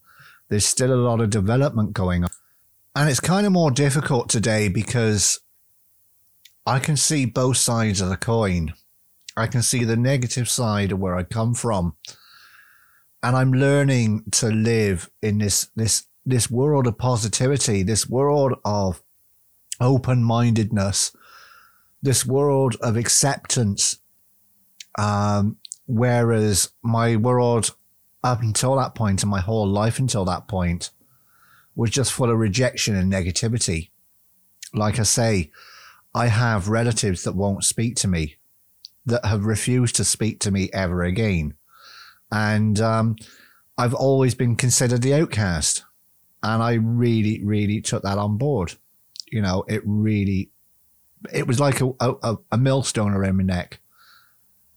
There's 0.49 0.67
still 0.67 0.93
a 0.93 0.97
lot 0.97 1.21
of 1.21 1.31
development 1.31 1.93
going 1.93 2.25
on. 2.25 2.31
And 2.95 3.09
it's 3.09 3.21
kind 3.21 3.47
of 3.47 3.53
more 3.53 3.71
difficult 3.71 4.29
today 4.29 4.69
because 4.69 5.41
I 6.67 6.79
can 6.79 6.97
see 6.97 7.25
both 7.25 7.57
sides 7.57 8.01
of 8.01 8.09
the 8.09 8.17
coin. 8.17 8.75
I 9.37 9.47
can 9.47 9.63
see 9.63 9.85
the 9.85 9.97
negative 9.97 10.49
side 10.49 10.93
of 10.93 10.99
where 10.99 11.17
I 11.17 11.23
come 11.23 11.55
from. 11.55 11.97
And 13.23 13.37
I'm 13.37 13.53
learning 13.53 14.25
to 14.33 14.49
live 14.49 15.11
in 15.21 15.39
this 15.39 15.71
this 15.77 16.07
this 16.25 16.51
world 16.51 16.87
of 16.87 16.99
positivity, 16.99 17.83
this 17.83 18.09
world 18.09 18.55
of 18.65 19.03
open-mindedness, 19.81 21.17
this 22.03 22.27
world 22.27 22.77
of 22.81 22.97
acceptance. 22.97 23.99
Um, 24.99 25.57
whereas 25.87 26.71
my 26.83 27.17
world 27.17 27.75
up 28.23 28.43
until 28.43 28.77
that 28.77 28.95
point 28.95 29.23
and 29.23 29.31
my 29.31 29.41
whole 29.41 29.67
life 29.67 29.99
until 29.99 30.25
that 30.27 30.47
point 30.47 30.91
was 31.75 31.91
just 31.91 32.13
full 32.13 32.31
of 32.31 32.39
rejection 32.39 32.95
and 32.95 33.11
negativity. 33.11 33.91
Like 34.75 34.99
I 34.99 35.05
say, 35.05 35.51
I 36.15 36.27
have 36.27 36.69
relatives 36.69 37.25
that 37.25 37.35
won't 37.35 37.65
speak 37.65 37.97
to 37.97 38.09
me, 38.09 38.37
that 39.07 39.25
have 39.25 39.45
refused 39.45 39.97
to 39.97 40.05
speak 40.05 40.41
to 40.41 40.51
me 40.51 40.69
ever 40.73 41.03
again. 41.03 41.55
And 42.33 42.81
um, 42.81 43.17
I've 43.77 43.95
always 43.95 44.35
been 44.35 44.57
considered 44.57 45.03
the 45.03 45.15
outcast. 45.15 45.85
And 46.43 46.63
I 46.63 46.75
really, 46.75 47.43
really 47.43 47.81
took 47.81 48.03
that 48.03 48.19
on 48.19 48.39
board. 48.39 48.75
You 49.31 49.43
know, 49.43 49.65
it 49.69 49.83
really, 49.85 50.51
it 51.33 51.47
was 51.47 51.61
like 51.61 51.81
a, 51.81 51.93
a, 52.01 52.37
a 52.53 52.59
millstone 52.59 53.13
around 53.13 53.37
my 53.37 53.45
neck. 53.45 53.81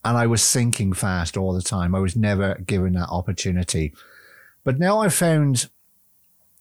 And 0.05 0.17
I 0.17 0.27
was 0.27 0.43
sinking 0.43 0.93
fast 0.93 1.37
all 1.37 1.53
the 1.53 1.61
time. 1.61 1.95
I 1.95 1.99
was 1.99 2.15
never 2.15 2.55
given 2.55 2.93
that 2.93 3.09
opportunity. 3.09 3.93
But 4.63 4.79
now 4.79 4.99
I've 4.99 5.13
found 5.13 5.69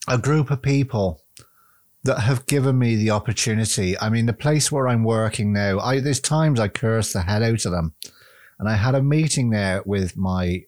a 0.06 0.18
group 0.18 0.50
of 0.50 0.62
people 0.62 1.20
that 2.04 2.20
have 2.20 2.46
given 2.46 2.78
me 2.78 2.96
the 2.96 3.10
opportunity. 3.10 3.98
I 3.98 4.08
mean, 4.08 4.26
the 4.26 4.32
place 4.32 4.72
where 4.72 4.88
I'm 4.88 5.04
working 5.04 5.52
now, 5.52 5.78
I, 5.78 6.00
there's 6.00 6.20
times 6.20 6.58
I 6.58 6.68
curse 6.68 7.12
the 7.12 7.22
hell 7.22 7.44
out 7.44 7.64
of 7.64 7.72
them. 7.72 7.94
And 8.58 8.68
I 8.68 8.74
had 8.74 8.94
a 8.94 9.02
meeting 9.02 9.50
there 9.50 9.82
with 9.84 10.16
my 10.16 10.64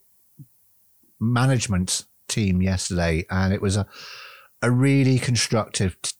management 1.19 2.05
team 2.27 2.61
yesterday, 2.61 3.25
and 3.29 3.53
it 3.53 3.61
was 3.61 3.77
a, 3.77 3.87
a 4.61 4.71
really 4.71 5.19
constructive 5.19 6.01
t- 6.01 6.11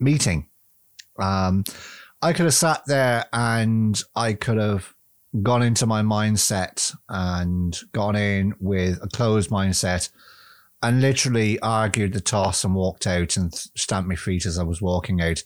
meeting. 0.00 0.48
Um, 1.18 1.64
I 2.22 2.32
could 2.32 2.46
have 2.46 2.54
sat 2.54 2.82
there 2.86 3.26
and 3.32 4.00
I 4.16 4.32
could 4.32 4.58
have 4.58 4.94
gone 5.42 5.62
into 5.62 5.86
my 5.86 6.02
mindset 6.02 6.94
and 7.08 7.78
gone 7.92 8.16
in 8.16 8.54
with 8.60 8.98
a 9.02 9.08
closed 9.08 9.50
mindset 9.50 10.10
and 10.82 11.00
literally 11.00 11.58
argued 11.60 12.12
the 12.12 12.20
toss 12.20 12.62
and 12.62 12.74
walked 12.74 13.06
out 13.06 13.36
and 13.36 13.54
stamped 13.76 14.08
my 14.08 14.16
feet 14.16 14.46
as 14.46 14.58
I 14.58 14.62
was 14.62 14.82
walking 14.82 15.20
out. 15.20 15.42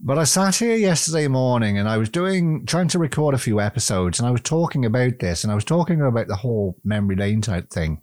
But 0.00 0.18
I 0.18 0.24
sat 0.24 0.56
here 0.56 0.76
yesterday 0.76 1.28
morning 1.28 1.78
and 1.78 1.88
I 1.88 1.96
was 1.96 2.08
doing, 2.08 2.66
trying 2.66 2.88
to 2.88 2.98
record 2.98 3.34
a 3.34 3.38
few 3.38 3.60
episodes 3.60 4.18
and 4.18 4.28
I 4.28 4.30
was 4.30 4.42
talking 4.42 4.84
about 4.84 5.18
this 5.20 5.44
and 5.44 5.50
I 5.50 5.54
was 5.54 5.64
talking 5.64 6.00
about 6.00 6.28
the 6.28 6.36
whole 6.36 6.76
memory 6.84 7.16
lane 7.16 7.40
type 7.40 7.70
thing. 7.70 8.02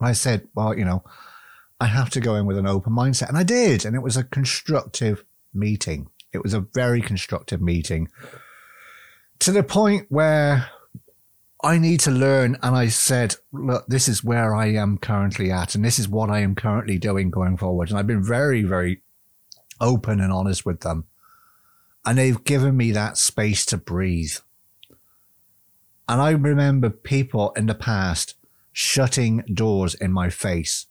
I 0.00 0.12
said, 0.12 0.48
well, 0.54 0.76
you 0.76 0.84
know, 0.84 1.04
I 1.80 1.86
have 1.86 2.10
to 2.10 2.20
go 2.20 2.34
in 2.36 2.46
with 2.46 2.58
an 2.58 2.66
open 2.66 2.92
mindset. 2.92 3.28
And 3.28 3.36
I 3.36 3.42
did. 3.42 3.84
And 3.84 3.94
it 3.94 4.02
was 4.02 4.16
a 4.16 4.24
constructive 4.24 5.24
meeting. 5.54 6.08
It 6.32 6.42
was 6.42 6.54
a 6.54 6.60
very 6.60 7.00
constructive 7.00 7.60
meeting 7.60 8.08
to 9.40 9.52
the 9.52 9.62
point 9.62 10.06
where 10.08 10.70
I 11.62 11.78
need 11.78 12.00
to 12.00 12.10
learn. 12.10 12.56
And 12.62 12.76
I 12.76 12.88
said, 12.88 13.36
look, 13.52 13.86
this 13.86 14.08
is 14.08 14.24
where 14.24 14.54
I 14.54 14.66
am 14.66 14.98
currently 14.98 15.50
at, 15.50 15.74
and 15.74 15.84
this 15.84 15.98
is 15.98 16.08
what 16.08 16.30
I 16.30 16.40
am 16.40 16.54
currently 16.54 16.98
doing 16.98 17.30
going 17.30 17.56
forward. 17.56 17.90
And 17.90 17.98
I've 17.98 18.06
been 18.06 18.22
very, 18.22 18.62
very 18.62 19.02
open 19.80 20.20
and 20.20 20.32
honest 20.32 20.64
with 20.64 20.80
them. 20.80 21.04
And 22.04 22.18
they've 22.18 22.42
given 22.42 22.76
me 22.76 22.90
that 22.92 23.16
space 23.16 23.64
to 23.66 23.76
breathe. 23.76 24.36
And 26.08 26.20
I 26.20 26.30
remember 26.30 26.90
people 26.90 27.52
in 27.52 27.66
the 27.66 27.74
past 27.74 28.34
shutting 28.72 29.44
doors 29.52 29.94
in 29.94 30.12
my 30.12 30.30
face 30.30 30.86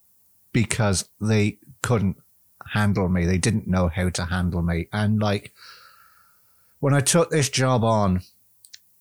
because 0.52 1.08
they 1.20 1.58
couldn't 1.82 2.16
handle 2.72 3.08
me. 3.08 3.26
They 3.26 3.38
didn't 3.38 3.68
know 3.68 3.88
how 3.88 4.08
to 4.10 4.24
handle 4.26 4.62
me. 4.62 4.88
And 4.92 5.20
like, 5.20 5.52
when 6.80 6.94
I 6.94 7.00
took 7.00 7.30
this 7.30 7.48
job 7.48 7.84
on, 7.84 8.22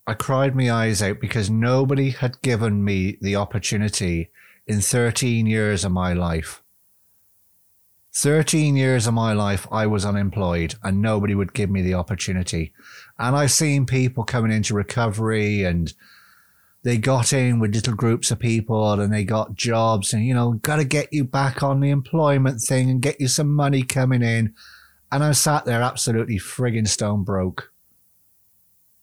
I 0.06 0.14
cried 0.14 0.56
my 0.56 0.72
eyes 0.72 1.02
out 1.02 1.20
because 1.20 1.50
nobody 1.50 2.10
had 2.10 2.42
given 2.42 2.84
me 2.84 3.18
the 3.22 3.36
opportunity 3.36 4.30
in 4.68 4.82
13 4.82 5.46
years 5.46 5.86
of 5.86 5.92
my 5.92 6.14
life. 6.14 6.62
13 8.14 8.76
years 8.76 9.08
of 9.08 9.14
my 9.14 9.34
life, 9.34 9.68
I 9.72 9.88
was 9.88 10.06
unemployed 10.06 10.76
and 10.84 11.02
nobody 11.02 11.34
would 11.34 11.54
give 11.54 11.70
me 11.70 11.82
the 11.82 11.94
opportunity. 11.94 12.74
And 13.18 13.36
I've 13.36 13.52
seen 13.52 13.86
people 13.86 14.24
coming 14.24 14.52
into 14.52 14.74
recovery 14.74 15.64
and 15.64 15.94
they 16.84 16.98
got 16.98 17.32
in 17.32 17.60
with 17.60 17.74
little 17.74 17.94
groups 17.96 18.32
of 18.32 18.40
people 18.40 18.92
and 18.94 19.14
they 19.14 19.24
got 19.24 19.56
jobs 19.56 20.14
and, 20.14 20.26
you 20.26 20.34
know, 20.34 20.54
got 20.54 20.78
to 20.78 20.84
get 20.84 21.14
you 21.14 21.24
back 21.24 21.64
on 21.64 21.80
the 21.80 21.90
employment 21.90 22.62
thing 22.62 22.90
and 22.90 23.02
get 23.02 23.22
you 23.22 23.28
some 23.28 23.54
money 23.54 23.84
coming 23.84 24.24
in. 24.24 24.54
And 25.12 25.24
I 25.24 25.32
sat 25.32 25.66
there 25.66 25.82
absolutely 25.82 26.38
frigging 26.38 26.88
stone 26.88 27.24
broke 27.24 27.72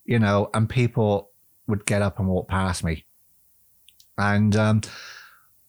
you 0.09 0.19
know, 0.19 0.49
and 0.55 0.71
people 0.71 1.31
would 1.67 1.85
get 1.85 2.01
up 2.01 2.19
and 2.19 2.27
walk 2.27 2.49
past 2.49 2.83
me. 2.83 3.05
And 4.17 4.57
um, 4.57 4.81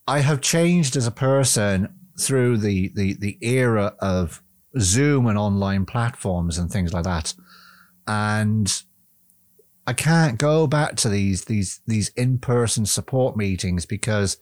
I 0.07 0.19
have 0.19 0.39
changed 0.39 0.95
as 0.95 1.05
a 1.05 1.11
person 1.11 1.93
through 2.19 2.57
the, 2.57 2.91
the, 2.95 3.13
the 3.13 3.37
era 3.41 3.95
of 3.99 4.43
Zoom 4.79 5.27
and 5.27 5.37
online 5.37 5.85
platforms 5.85 6.57
and 6.57 6.71
things 6.71 6.93
like 6.93 7.05
that. 7.05 7.33
And 8.07 8.83
I 9.87 9.93
can't 9.93 10.37
go 10.37 10.67
back 10.67 10.95
to 10.97 11.09
these 11.09 11.45
these 11.45 11.81
these 11.87 12.09
in-person 12.09 12.85
support 12.85 13.35
meetings 13.35 13.87
because 13.87 14.37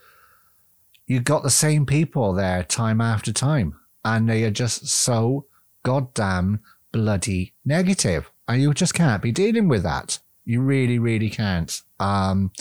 you've 1.05 1.23
got 1.23 1.43
the 1.43 1.49
same 1.49 1.85
people 1.85 2.33
there 2.33 2.63
time 2.63 2.99
after 2.99 3.31
time 3.31 3.75
and 4.03 4.29
they 4.29 4.43
are 4.43 4.51
just 4.51 4.87
so 4.87 5.45
goddamn 5.83 6.59
bloody 6.91 7.53
negative 7.63 8.29
and 8.47 8.61
you 8.61 8.73
just 8.73 8.93
can't 8.93 9.21
be 9.21 9.31
dealing 9.31 9.67
with 9.67 9.83
that. 9.83 10.19
You 10.43 10.61
really, 10.61 10.99
really 10.99 11.29
can't. 11.29 11.81
Um, 11.99 12.51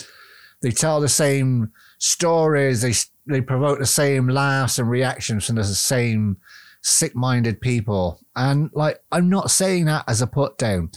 they 0.62 0.70
tell 0.70 1.00
the 1.00 1.09
same 1.09 1.72
stories. 1.98 2.83
They 2.83 2.92
they 3.27 3.41
provoke 3.41 3.79
the 3.79 3.87
same 3.87 4.29
laughs 4.29 4.79
and 4.79 4.89
reactions 4.89 5.47
from 5.47 5.57
the 5.57 5.65
same 5.65 6.39
sick-minded 6.83 7.61
people. 7.61 8.21
And 8.35 8.71
like, 8.73 9.01
I'm 9.11 9.29
not 9.29 9.51
saying 9.51 9.87
that 9.87 10.05
as 10.07 10.23
a 10.23 10.27
put 10.27 10.59
down. 10.59 10.91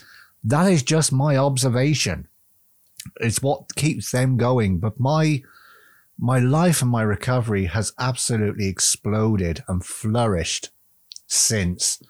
That 0.43 0.71
is 0.71 0.83
just 0.83 1.11
my 1.11 1.35
observation. 1.35 2.27
It's 3.19 3.41
what 3.41 3.75
keeps 3.75 4.11
them 4.11 4.37
going. 4.37 4.79
But 4.79 4.99
my 4.99 5.41
my 6.21 6.37
life 6.37 6.81
and 6.81 6.91
my 6.91 7.01
recovery 7.01 7.65
has 7.65 7.93
absolutely 7.97 8.67
exploded 8.67 9.63
and 9.69 9.85
flourished 9.85 10.69
since 11.27 12.01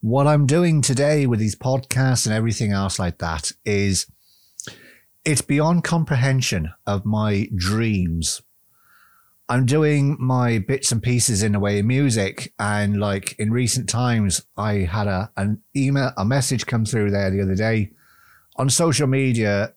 what 0.00 0.26
I'm 0.26 0.46
doing 0.46 0.80
today 0.80 1.26
with 1.26 1.38
these 1.38 1.54
podcasts 1.54 2.26
and 2.26 2.34
everything 2.34 2.72
else 2.72 2.98
like 2.98 3.18
that 3.18 3.52
is 3.64 4.06
it's 5.24 5.42
beyond 5.42 5.84
comprehension 5.84 6.72
of 6.86 7.04
my 7.04 7.48
dreams. 7.54 8.42
I'm 9.48 9.66
doing 9.66 10.16
my 10.18 10.58
bits 10.58 10.92
and 10.92 11.02
pieces 11.02 11.42
in 11.42 11.52
the 11.52 11.60
way 11.60 11.78
of 11.78 11.84
music. 11.84 12.52
And 12.58 12.98
like 12.98 13.38
in 13.38 13.50
recent 13.50 13.88
times, 13.88 14.46
I 14.56 14.74
had 14.74 15.06
a, 15.06 15.30
an 15.36 15.62
email, 15.76 16.12
a 16.16 16.24
message 16.24 16.66
come 16.66 16.84
through 16.84 17.10
there 17.10 17.30
the 17.30 17.42
other 17.42 17.54
day 17.54 17.90
on 18.56 18.70
social 18.70 19.06
media, 19.06 19.74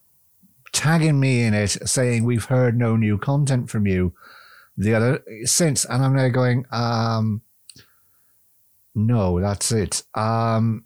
tagging 0.71 1.19
me 1.19 1.43
in 1.43 1.54
it, 1.54 1.71
saying, 1.88 2.23
we've 2.23 2.45
heard 2.45 2.78
no 2.78 2.95
new 2.95 3.17
content 3.17 3.69
from 3.69 3.88
you 3.88 4.13
the 4.78 4.93
other 4.93 5.23
since. 5.43 5.86
And 5.86 6.04
I'm 6.04 6.15
there 6.15 6.30
going, 6.30 6.65
um, 6.71 7.41
no, 8.93 9.41
that's 9.41 9.71
it. 9.71 10.04
Um, 10.13 10.86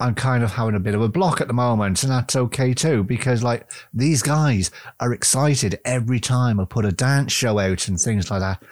I'm 0.00 0.14
kind 0.14 0.42
of 0.42 0.52
having 0.52 0.74
a 0.74 0.80
bit 0.80 0.94
of 0.94 1.02
a 1.02 1.08
block 1.08 1.40
at 1.40 1.46
the 1.46 1.52
moment, 1.52 2.02
and 2.02 2.10
that's 2.10 2.34
okay 2.34 2.72
too, 2.72 3.04
because 3.04 3.42
like 3.42 3.70
these 3.92 4.22
guys 4.22 4.70
are 4.98 5.12
excited 5.12 5.78
every 5.84 6.20
time 6.20 6.58
I 6.58 6.64
put 6.64 6.86
a 6.86 6.92
dance 6.92 7.32
show 7.32 7.58
out 7.58 7.86
and 7.86 8.00
things 8.00 8.30
like 8.30 8.40
that, 8.40 8.62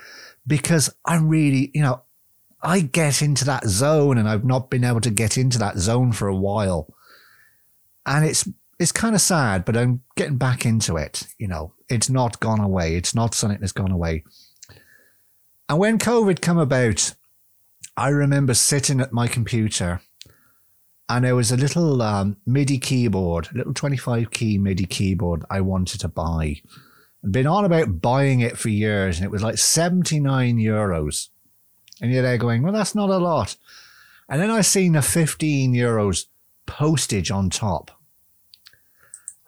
because 0.46 0.94
I'm 1.04 1.28
really, 1.28 1.70
you 1.74 1.82
know, 1.82 2.02
I 2.62 2.80
get 2.80 3.22
into 3.22 3.44
that 3.44 3.66
zone 3.66 4.18
and 4.18 4.28
I've 4.28 4.44
not 4.44 4.70
been 4.70 4.84
able 4.84 5.02
to 5.02 5.10
get 5.10 5.36
into 5.36 5.58
that 5.58 5.78
zone 5.78 6.12
for 6.12 6.28
a 6.28 6.34
while. 6.34 6.92
And 8.06 8.24
it's 8.24 8.48
it's 8.78 8.92
kind 8.92 9.14
of 9.14 9.20
sad, 9.20 9.64
but 9.64 9.76
I'm 9.76 10.02
getting 10.16 10.38
back 10.38 10.64
into 10.64 10.96
it. 10.96 11.26
You 11.38 11.48
know, 11.48 11.74
it's 11.88 12.08
not 12.08 12.40
gone 12.40 12.60
away. 12.60 12.96
It's 12.96 13.14
not 13.14 13.34
something 13.34 13.60
that's 13.60 13.72
gone 13.72 13.90
away. 13.90 14.24
And 15.68 15.78
when 15.78 15.98
COVID 15.98 16.40
come 16.40 16.58
about, 16.58 17.14
I 17.96 18.08
remember 18.08 18.54
sitting 18.54 19.00
at 19.00 19.12
my 19.12 19.28
computer 19.28 20.00
and 21.08 21.24
there 21.24 21.36
was 21.36 21.50
a 21.50 21.56
little 21.56 22.02
um, 22.02 22.36
MIDI 22.46 22.78
keyboard, 22.78 23.48
a 23.52 23.58
little 23.58 23.74
25 23.74 24.30
key 24.30 24.58
MIDI 24.58 24.84
keyboard 24.84 25.44
I 25.48 25.60
wanted 25.62 26.00
to 26.00 26.08
buy. 26.08 26.60
I'd 27.24 27.32
been 27.32 27.46
on 27.46 27.64
about 27.64 28.00
buying 28.00 28.40
it 28.40 28.58
for 28.58 28.68
years 28.68 29.16
and 29.16 29.24
it 29.24 29.30
was 29.30 29.42
like 29.42 29.58
79 29.58 30.58
euros. 30.58 31.28
And 32.00 32.12
you're 32.12 32.22
there 32.22 32.38
going, 32.38 32.62
well, 32.62 32.72
that's 32.72 32.94
not 32.94 33.10
a 33.10 33.18
lot. 33.18 33.56
And 34.28 34.40
then 34.40 34.50
I 34.50 34.60
seen 34.60 34.92
the 34.92 35.02
15 35.02 35.72
euros 35.72 36.26
postage 36.66 37.30
on 37.30 37.48
top. 37.48 37.90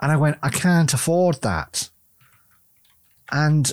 And 0.02 0.10
I 0.10 0.16
went, 0.16 0.38
I 0.42 0.48
can't 0.48 0.92
afford 0.94 1.42
that. 1.42 1.90
And 3.30 3.70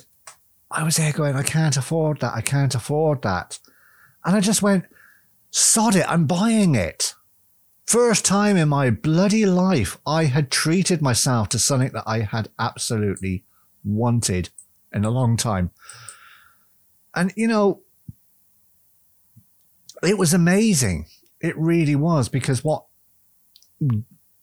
I 0.69 0.83
was 0.83 0.97
there 0.97 1.13
going, 1.13 1.35
I 1.35 1.43
can't 1.43 1.77
afford 1.77 2.19
that. 2.19 2.33
I 2.35 2.41
can't 2.41 2.75
afford 2.75 3.21
that. 3.21 3.59
And 4.25 4.35
I 4.35 4.41
just 4.41 4.61
went, 4.61 4.85
sod 5.49 5.95
it, 5.95 6.05
I'm 6.11 6.27
buying 6.27 6.75
it. 6.75 7.13
First 7.87 8.25
time 8.25 8.57
in 8.57 8.67
my 8.67 8.89
bloody 8.89 9.45
life, 9.45 9.97
I 10.05 10.25
had 10.25 10.51
treated 10.51 11.01
myself 11.01 11.47
to 11.49 11.59
something 11.59 11.91
that 11.93 12.03
I 12.05 12.19
had 12.19 12.49
absolutely 12.59 13.45
wanted 13.85 14.49
in 14.91 15.05
a 15.05 15.09
long 15.09 15.37
time. 15.37 15.71
And, 17.15 17.31
you 17.37 17.47
know, 17.47 17.79
it 20.03 20.17
was 20.17 20.33
amazing. 20.33 21.05
It 21.39 21.57
really 21.57 21.95
was 21.95 22.27
because 22.27 22.61
what 22.61 22.83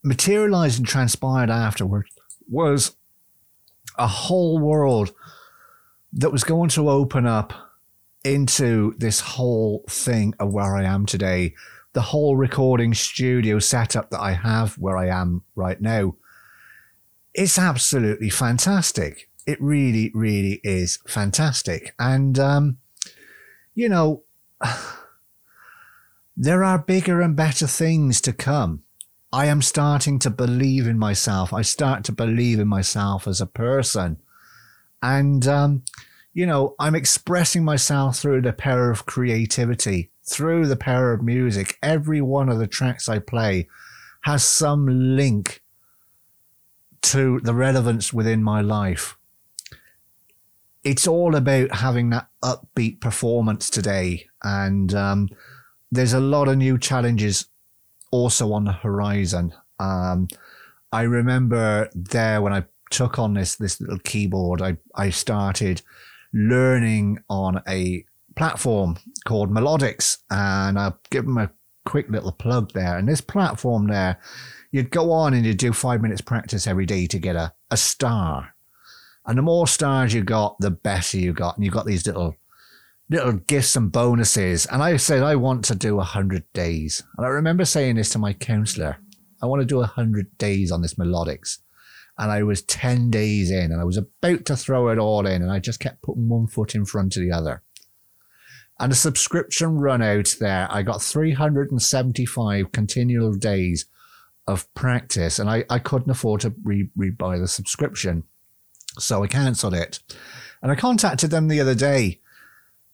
materialized 0.02 0.78
and 0.78 0.88
transpired 0.88 1.50
afterward 1.50 2.06
was 2.48 2.96
a 3.98 4.06
whole 4.06 4.58
world 4.58 5.12
that 6.14 6.32
was 6.32 6.44
going 6.44 6.70
to 6.70 6.88
open 6.88 7.26
up 7.26 7.52
into 8.24 8.94
this 8.96 9.20
whole 9.20 9.84
thing 9.88 10.32
of 10.40 10.52
where 10.52 10.74
I 10.74 10.84
am 10.84 11.04
today, 11.04 11.54
the 11.94 12.02
whole 12.02 12.36
recording 12.36 12.92
studio 12.92 13.58
setup 13.58 14.10
that 14.10 14.20
I 14.20 14.32
have 14.32 14.74
where 14.74 14.96
I 14.96 15.08
am 15.08 15.42
right 15.54 15.80
now. 15.80 16.16
It's 17.32 17.58
absolutely 17.58 18.30
fantastic. 18.30 19.30
It 19.46 19.60
really, 19.62 20.10
really 20.12 20.60
is 20.64 20.98
fantastic. 21.06 21.94
And, 21.98 22.38
um, 22.38 22.78
you 23.74 23.88
know, 23.88 24.24
there 26.36 26.64
are 26.64 26.78
bigger 26.78 27.20
and 27.20 27.36
better 27.36 27.68
things 27.68 28.20
to 28.22 28.32
come. 28.32 28.82
I 29.32 29.46
am 29.46 29.62
starting 29.62 30.18
to 30.20 30.30
believe 30.30 30.86
in 30.86 30.98
myself. 30.98 31.52
I 31.52 31.62
start 31.62 32.04
to 32.04 32.12
believe 32.12 32.58
in 32.58 32.68
myself 32.68 33.26
as 33.26 33.40
a 33.40 33.46
person. 33.46 34.18
And, 35.02 35.46
um, 35.46 35.82
you 36.32 36.46
know, 36.46 36.74
I'm 36.80 36.96
expressing 36.96 37.64
myself 37.64 38.18
through 38.18 38.42
the 38.42 38.52
power 38.52 38.90
of 38.90 39.06
creativity, 39.06 40.10
through 40.26 40.66
the 40.66 40.76
power 40.76 41.12
of 41.12 41.22
music. 41.22 41.78
Every 41.82 42.20
one 42.20 42.48
of 42.48 42.58
the 42.58 42.66
tracks 42.66 43.08
I 43.08 43.18
play 43.18 43.68
has 44.22 44.42
some 44.42 45.16
link 45.16 45.62
to 47.02 47.40
the 47.40 47.54
relevance 47.54 48.12
within 48.12 48.42
my 48.42 48.60
life. 48.62 49.16
It's 50.82 51.06
all 51.06 51.34
about 51.34 51.74
having 51.74 52.10
that 52.10 52.28
upbeat 52.42 53.00
performance 53.00 53.68
today. 53.70 54.26
And 54.42 54.94
um, 54.94 55.28
there's 55.92 56.12
a 56.12 56.20
lot 56.20 56.48
of 56.48 56.56
new 56.56 56.78
challenges 56.78 57.46
also 58.10 58.52
on 58.52 58.64
the 58.64 58.72
horizon. 58.72 59.52
Um, 59.78 60.28
I 60.92 61.02
remember 61.02 61.90
there 61.94 62.40
when 62.40 62.52
I 62.52 62.64
took 62.90 63.18
on 63.18 63.34
this 63.34 63.56
this 63.56 63.80
little 63.80 63.98
keyboard, 63.98 64.62
I, 64.62 64.76
I 64.94 65.10
started 65.10 65.82
learning 66.32 67.18
on 67.28 67.62
a 67.66 68.04
platform 68.36 68.96
called 69.24 69.50
Melodics, 69.50 70.18
and 70.30 70.78
I'll 70.78 70.98
give 71.10 71.24
them 71.24 71.38
a 71.38 71.50
quick 71.84 72.08
little 72.08 72.32
plug 72.32 72.72
there. 72.72 72.98
And 72.98 73.08
this 73.08 73.20
platform 73.20 73.88
there, 73.88 74.18
you'd 74.70 74.90
go 74.90 75.12
on 75.12 75.34
and 75.34 75.44
you'd 75.44 75.58
do 75.58 75.72
five 75.72 76.00
minutes 76.02 76.20
practice 76.20 76.66
every 76.66 76.86
day 76.86 77.06
to 77.06 77.18
get 77.18 77.36
a, 77.36 77.52
a 77.70 77.76
star. 77.76 78.54
And 79.26 79.38
the 79.38 79.42
more 79.42 79.66
stars 79.66 80.12
you 80.12 80.22
got, 80.22 80.56
the 80.60 80.70
better 80.70 81.18
you 81.18 81.32
got. 81.32 81.56
And 81.56 81.64
you 81.64 81.70
got 81.70 81.86
these 81.86 82.06
little 82.06 82.36
little 83.10 83.32
gifts 83.32 83.76
and 83.76 83.92
bonuses. 83.92 84.66
And 84.66 84.82
I 84.82 84.96
said, 84.96 85.22
I 85.22 85.36
want 85.36 85.64
to 85.66 85.74
do 85.74 85.96
100 85.96 86.50
days. 86.52 87.02
And 87.16 87.26
I 87.26 87.28
remember 87.28 87.64
saying 87.64 87.96
this 87.96 88.10
to 88.10 88.18
my 88.18 88.32
counselor 88.32 88.98
I 89.42 89.46
want 89.46 89.60
to 89.60 89.66
do 89.66 89.76
100 89.76 90.38
days 90.38 90.72
on 90.72 90.80
this 90.80 90.94
melodics. 90.94 91.58
And 92.16 92.30
I 92.30 92.42
was 92.44 92.62
10 92.62 93.10
days 93.10 93.50
in 93.50 93.72
and 93.72 93.80
I 93.80 93.84
was 93.84 93.98
about 93.98 94.46
to 94.46 94.56
throw 94.56 94.88
it 94.88 94.98
all 94.98 95.26
in. 95.26 95.42
And 95.42 95.50
I 95.50 95.58
just 95.58 95.80
kept 95.80 96.02
putting 96.02 96.30
one 96.30 96.46
foot 96.46 96.74
in 96.74 96.86
front 96.86 97.16
of 97.16 97.22
the 97.22 97.30
other. 97.30 97.62
And 98.80 98.90
a 98.90 98.96
subscription 98.96 99.78
run 99.78 100.02
out 100.02 100.34
there, 100.40 100.66
I 100.70 100.82
got 100.82 101.00
375 101.00 102.72
continual 102.72 103.34
days 103.34 103.86
of 104.46 104.72
practice. 104.74 105.38
And 105.38 105.48
I, 105.48 105.64
I 105.70 105.78
couldn't 105.78 106.10
afford 106.10 106.40
to 106.42 106.54
re, 106.64 106.88
re-buy 106.96 107.38
the 107.38 107.48
subscription. 107.48 108.24
So 108.98 109.22
I 109.22 109.28
cancelled 109.28 109.74
it. 109.74 110.00
And 110.60 110.72
I 110.72 110.74
contacted 110.74 111.30
them 111.30 111.48
the 111.48 111.60
other 111.60 111.74
day 111.74 112.20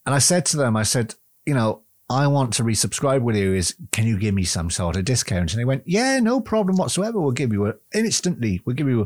and 0.07 0.15
I 0.15 0.19
said 0.19 0.47
to 0.47 0.57
them, 0.57 0.77
I 0.77 0.83
said, 0.83 1.15
you 1.47 1.55
know, 1.55 1.83
I 2.09 2.27
want 2.27 2.53
to 2.55 2.65
resubscribe 2.65 3.23
with 3.23 3.37
you. 3.37 3.55
Is 3.55 3.77
can 3.93 4.07
you 4.07 4.19
give 4.19 4.35
me 4.35 4.45
some 4.45 4.71
sort 4.71 4.97
of 4.97 5.05
discount? 5.05 5.53
And 5.53 5.61
they 5.61 5.65
went, 5.65 5.85
yeah, 5.87 6.19
no 6.19 6.41
problem 6.41 6.77
whatsoever. 6.77 7.21
We'll 7.21 7.31
give 7.31 7.53
you 7.53 7.67
a, 7.67 7.75
instantly. 7.95 8.61
We'll 8.65 8.77
give 8.77 8.89
you 8.89 9.03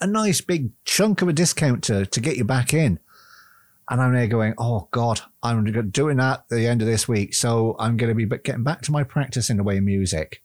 a, 0.00 0.04
a 0.04 0.06
nice 0.06 0.40
big 0.40 0.70
chunk 0.84 1.22
of 1.22 1.28
a 1.28 1.32
discount 1.32 1.84
to 1.84 2.06
to 2.06 2.20
get 2.20 2.36
you 2.36 2.44
back 2.44 2.74
in. 2.74 2.98
And 3.90 4.00
I'm 4.00 4.12
there 4.12 4.26
going, 4.26 4.54
oh 4.58 4.88
God, 4.90 5.20
I'm 5.42 5.64
doing 5.90 6.18
that 6.18 6.40
at 6.40 6.48
the 6.48 6.66
end 6.66 6.82
of 6.82 6.88
this 6.88 7.08
week. 7.08 7.34
So 7.34 7.74
I'm 7.78 7.96
going 7.96 8.10
to 8.10 8.14
be 8.14 8.26
getting 8.38 8.64
back 8.64 8.82
to 8.82 8.92
my 8.92 9.02
practice 9.02 9.48
in 9.48 9.56
the 9.56 9.62
way 9.62 9.78
of 9.78 9.84
music. 9.84 10.42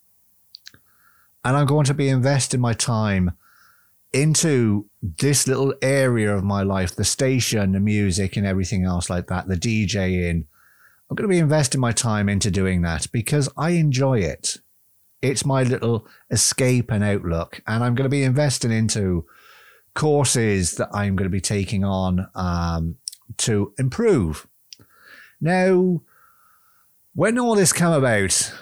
And 1.43 1.57
I'm 1.57 1.65
going 1.65 1.85
to 1.85 1.93
be 1.93 2.07
investing 2.07 2.61
my 2.61 2.73
time 2.73 3.31
into 4.13 4.85
this 5.01 5.47
little 5.47 5.73
area 5.81 6.33
of 6.33 6.43
my 6.43 6.61
life, 6.61 6.95
the 6.95 7.03
station, 7.03 7.73
the 7.73 7.79
music, 7.79 8.37
and 8.37 8.45
everything 8.45 8.85
else 8.85 9.09
like 9.09 9.27
that, 9.27 9.47
the 9.47 9.55
DJing. 9.55 10.45
I'm 11.09 11.15
going 11.15 11.27
to 11.27 11.33
be 11.33 11.39
investing 11.39 11.81
my 11.81 11.91
time 11.91 12.29
into 12.29 12.49
doing 12.49 12.81
that 12.83 13.07
because 13.11 13.49
I 13.57 13.71
enjoy 13.71 14.19
it. 14.19 14.57
It's 15.21 15.45
my 15.45 15.63
little 15.63 16.07
escape 16.31 16.91
and 16.91 17.03
outlook. 17.03 17.61
And 17.67 17.83
I'm 17.83 17.95
going 17.95 18.05
to 18.05 18.09
be 18.09 18.23
investing 18.23 18.71
into 18.71 19.25
courses 19.95 20.75
that 20.75 20.89
I'm 20.93 21.15
going 21.15 21.29
to 21.29 21.29
be 21.29 21.41
taking 21.41 21.83
on 21.83 22.27
um, 22.35 22.95
to 23.39 23.73
improve. 23.77 24.47
Now, 25.39 26.01
when 27.13 27.37
all 27.37 27.55
this 27.55 27.73
came 27.73 27.91
about, 27.91 28.53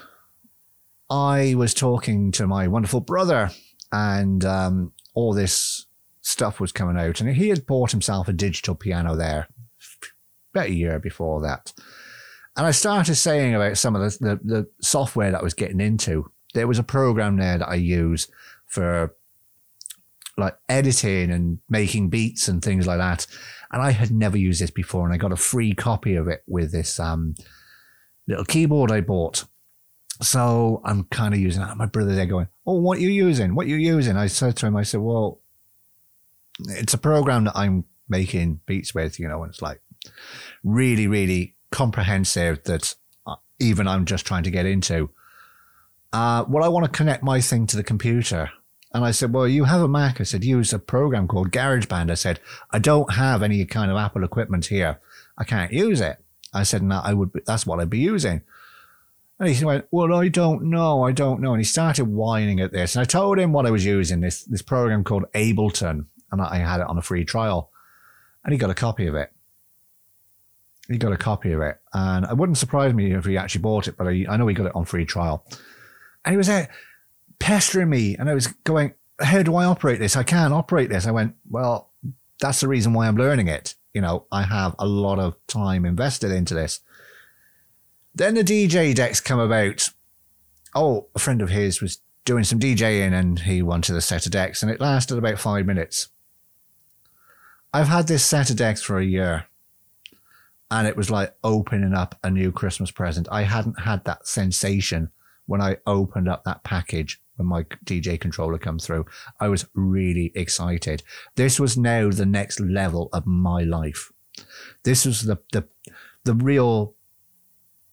I 1.08 1.54
was 1.54 1.74
talking 1.74 2.32
to 2.32 2.46
my 2.46 2.68
wonderful 2.68 3.00
brother, 3.00 3.50
and 3.90 4.44
um, 4.44 4.92
all 5.14 5.32
this 5.32 5.86
stuff 6.22 6.60
was 6.60 6.72
coming 6.72 6.98
out, 6.98 7.20
and 7.20 7.34
he 7.34 7.48
had 7.48 7.66
bought 7.66 7.90
himself 7.90 8.28
a 8.28 8.32
digital 8.32 8.74
piano 8.74 9.16
there 9.16 9.48
about 10.52 10.66
a 10.68 10.74
year 10.74 10.98
before 10.98 11.40
that. 11.42 11.72
And 12.56 12.66
I 12.66 12.70
started 12.70 13.14
saying 13.14 13.54
about 13.54 13.78
some 13.78 13.96
of 13.96 14.02
the, 14.02 14.18
the, 14.18 14.40
the 14.42 14.70
software 14.80 15.30
that 15.30 15.40
I 15.40 15.44
was 15.44 15.54
getting 15.54 15.80
into. 15.80 16.30
There 16.54 16.66
was 16.66 16.78
a 16.78 16.82
program 16.82 17.36
there 17.36 17.58
that 17.58 17.68
I 17.68 17.76
use 17.76 18.28
for 18.66 19.14
like 20.36 20.56
editing 20.68 21.30
and 21.30 21.58
making 21.68 22.10
beats 22.10 22.48
and 22.48 22.62
things 22.62 22.86
like 22.86 22.98
that. 22.98 23.26
And 23.72 23.80
I 23.80 23.92
had 23.92 24.10
never 24.10 24.36
used 24.36 24.60
this 24.60 24.70
before, 24.70 25.04
and 25.04 25.14
I 25.14 25.16
got 25.16 25.32
a 25.32 25.36
free 25.36 25.72
copy 25.72 26.14
of 26.14 26.28
it 26.28 26.42
with 26.46 26.72
this 26.72 27.00
um, 27.00 27.34
little 28.28 28.44
keyboard 28.44 28.90
I 28.90 29.00
bought. 29.00 29.44
So 30.20 30.82
I'm 30.84 31.04
kind 31.04 31.34
of 31.34 31.40
using 31.40 31.62
that. 31.62 31.76
My 31.76 31.86
brother 31.86 32.14
there 32.14 32.26
going, 32.26 32.48
Oh, 32.66 32.80
what 32.80 33.00
you 33.00 33.08
using? 33.08 33.54
What 33.54 33.66
you 33.66 33.76
using? 33.76 34.16
I 34.16 34.26
said 34.26 34.56
to 34.58 34.66
him, 34.66 34.76
I 34.76 34.82
said, 34.82 35.00
Well, 35.00 35.40
it's 36.68 36.94
a 36.94 36.98
program 36.98 37.44
that 37.44 37.56
I'm 37.56 37.84
making 38.08 38.60
beats 38.66 38.94
with, 38.94 39.18
you 39.18 39.26
know, 39.26 39.42
and 39.42 39.50
it's 39.50 39.62
like 39.62 39.80
really, 40.62 41.06
really 41.06 41.54
comprehensive 41.70 42.62
that 42.64 42.94
uh, 43.26 43.36
even 43.58 43.88
I'm 43.88 44.04
just 44.04 44.26
trying 44.26 44.44
to 44.44 44.50
get 44.50 44.66
into. 44.66 45.10
Uh, 46.12 46.44
well, 46.46 46.62
I 46.62 46.68
want 46.68 46.84
to 46.84 46.90
connect 46.90 47.22
my 47.22 47.40
thing 47.40 47.66
to 47.68 47.76
the 47.76 47.82
computer. 47.82 48.50
And 48.94 49.04
I 49.04 49.10
said, 49.10 49.32
Well, 49.32 49.48
you 49.48 49.64
have 49.64 49.80
a 49.80 49.88
Mac. 49.88 50.20
I 50.20 50.24
said, 50.24 50.44
Use 50.44 50.72
a 50.72 50.78
program 50.78 51.26
called 51.26 51.50
GarageBand. 51.50 52.10
I 52.10 52.14
said, 52.14 52.40
I 52.70 52.78
don't 52.78 53.14
have 53.14 53.42
any 53.42 53.64
kind 53.64 53.90
of 53.90 53.96
Apple 53.96 54.24
equipment 54.24 54.66
here. 54.66 55.00
I 55.38 55.44
can't 55.44 55.72
use 55.72 56.00
it. 56.00 56.18
I 56.52 56.62
said, 56.62 56.82
No, 56.82 57.00
I 57.02 57.14
would, 57.14 57.32
be, 57.32 57.40
that's 57.46 57.66
what 57.66 57.80
I'd 57.80 57.90
be 57.90 57.98
using. 57.98 58.42
And 59.38 59.48
he 59.48 59.64
went, 59.64 59.86
Well, 59.90 60.14
I 60.14 60.28
don't 60.28 60.64
know. 60.64 61.04
I 61.04 61.12
don't 61.12 61.40
know. 61.40 61.52
And 61.52 61.60
he 61.60 61.64
started 61.64 62.04
whining 62.04 62.60
at 62.60 62.72
this. 62.72 62.94
And 62.94 63.02
I 63.02 63.04
told 63.04 63.38
him 63.38 63.52
what 63.52 63.66
I 63.66 63.70
was 63.70 63.84
using 63.84 64.20
this, 64.20 64.44
this 64.44 64.62
program 64.62 65.04
called 65.04 65.24
Ableton. 65.34 66.06
And 66.30 66.40
I 66.40 66.58
had 66.58 66.80
it 66.80 66.86
on 66.86 66.98
a 66.98 67.02
free 67.02 67.24
trial. 67.24 67.70
And 68.44 68.52
he 68.52 68.58
got 68.58 68.70
a 68.70 68.74
copy 68.74 69.06
of 69.06 69.14
it. 69.14 69.32
He 70.88 70.98
got 70.98 71.12
a 71.12 71.16
copy 71.16 71.52
of 71.52 71.60
it. 71.60 71.80
And 71.94 72.26
it 72.26 72.36
wouldn't 72.36 72.58
surprise 72.58 72.92
me 72.92 73.12
if 73.12 73.24
he 73.24 73.36
actually 73.38 73.62
bought 73.62 73.88
it, 73.88 73.96
but 73.96 74.08
I, 74.08 74.26
I 74.28 74.36
know 74.36 74.48
he 74.48 74.54
got 74.54 74.66
it 74.66 74.74
on 74.74 74.84
free 74.84 75.06
trial. 75.06 75.46
And 76.24 76.32
he 76.32 76.36
was 76.36 76.48
there 76.48 76.68
pestering 77.38 77.90
me. 77.90 78.16
And 78.16 78.28
I 78.30 78.34
was 78.34 78.48
going, 78.64 78.94
How 79.20 79.42
do 79.42 79.54
I 79.54 79.64
operate 79.64 79.98
this? 79.98 80.16
I 80.16 80.22
can't 80.22 80.54
operate 80.54 80.90
this. 80.90 81.06
I 81.06 81.10
went, 81.10 81.34
Well, 81.48 81.90
that's 82.40 82.60
the 82.60 82.68
reason 82.68 82.92
why 82.92 83.06
I'm 83.06 83.16
learning 83.16 83.48
it. 83.48 83.74
You 83.94 84.00
know, 84.00 84.26
I 84.32 84.42
have 84.42 84.74
a 84.78 84.86
lot 84.86 85.18
of 85.18 85.36
time 85.46 85.84
invested 85.84 86.30
into 86.30 86.54
this. 86.54 86.80
Then 88.14 88.34
the 88.34 88.44
DJ 88.44 88.94
decks 88.94 89.20
come 89.20 89.38
about. 89.38 89.88
Oh, 90.74 91.08
a 91.14 91.18
friend 91.18 91.42
of 91.42 91.50
his 91.50 91.82
was 91.82 92.00
doing 92.24 92.44
some 92.44 92.58
DJing 92.58 93.12
and 93.12 93.40
he 93.40 93.62
wanted 93.62 93.96
a 93.96 94.00
set 94.00 94.26
of 94.26 94.32
decks, 94.32 94.62
and 94.62 94.70
it 94.70 94.80
lasted 94.80 95.18
about 95.18 95.38
five 95.38 95.66
minutes. 95.66 96.08
I've 97.74 97.88
had 97.88 98.06
this 98.06 98.24
set 98.24 98.50
of 98.50 98.56
decks 98.56 98.82
for 98.82 98.98
a 98.98 99.04
year, 99.04 99.46
and 100.70 100.86
it 100.86 100.96
was 100.96 101.10
like 101.10 101.34
opening 101.42 101.94
up 101.94 102.18
a 102.22 102.30
new 102.30 102.52
Christmas 102.52 102.90
present. 102.90 103.28
I 103.30 103.42
hadn't 103.42 103.80
had 103.80 104.04
that 104.04 104.26
sensation 104.26 105.10
when 105.46 105.60
I 105.60 105.78
opened 105.86 106.28
up 106.28 106.44
that 106.44 106.64
package 106.64 107.20
my 107.46 107.64
DJ 107.84 108.20
controller 108.20 108.58
come 108.58 108.78
through. 108.78 109.06
I 109.40 109.48
was 109.48 109.66
really 109.74 110.32
excited. 110.34 111.02
This 111.36 111.58
was 111.58 111.76
now 111.76 112.10
the 112.10 112.26
next 112.26 112.60
level 112.60 113.08
of 113.12 113.26
my 113.26 113.62
life. 113.62 114.12
This 114.84 115.04
was 115.04 115.22
the 115.22 115.38
the 115.52 115.66
the 116.24 116.34
real 116.34 116.94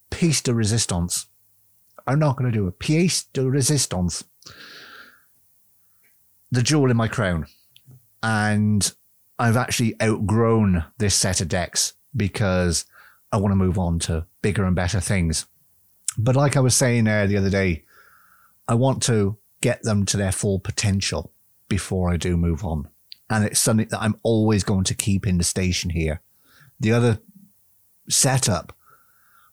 piece 0.09 0.41
de 0.41 0.53
resistance. 0.53 1.27
I'm 2.07 2.19
not 2.19 2.38
going 2.38 2.51
to 2.51 2.57
do 2.57 2.67
a 2.67 2.71
piece 2.71 3.23
de 3.23 3.49
resistance. 3.49 4.23
The 6.51 6.63
jewel 6.63 6.89
in 6.89 6.97
my 6.97 7.07
crown. 7.07 7.45
And 8.23 8.91
I've 9.38 9.57
actually 9.57 9.95
outgrown 10.01 10.85
this 10.97 11.15
set 11.15 11.41
of 11.41 11.47
decks 11.47 11.93
because 12.15 12.85
I 13.31 13.38
want 13.38 13.51
to 13.51 13.55
move 13.55 13.77
on 13.77 13.99
to 13.99 14.25
bigger 14.41 14.65
and 14.65 14.75
better 14.75 14.99
things. 14.99 15.45
But 16.17 16.35
like 16.35 16.57
I 16.57 16.62
was 16.62 16.75
saying 16.75 17.05
there 17.05 17.27
the 17.27 17.38
other 17.38 17.49
day, 17.49 17.85
I 18.67 18.73
want 18.73 19.01
to 19.03 19.38
get 19.61 19.83
them 19.83 20.05
to 20.05 20.17
their 20.17 20.31
full 20.31 20.59
potential 20.59 21.31
before 21.67 22.11
I 22.11 22.17
do 22.17 22.37
move 22.37 22.63
on. 22.63 22.87
And 23.29 23.45
it's 23.45 23.59
something 23.59 23.87
that 23.89 24.01
I'm 24.01 24.19
always 24.23 24.63
going 24.63 24.85
to 24.85 24.95
keep 24.95 25.27
in 25.27 25.37
the 25.37 25.43
station 25.43 25.91
here. 25.91 26.21
The 26.79 26.91
other 26.91 27.19
setup 28.09 28.75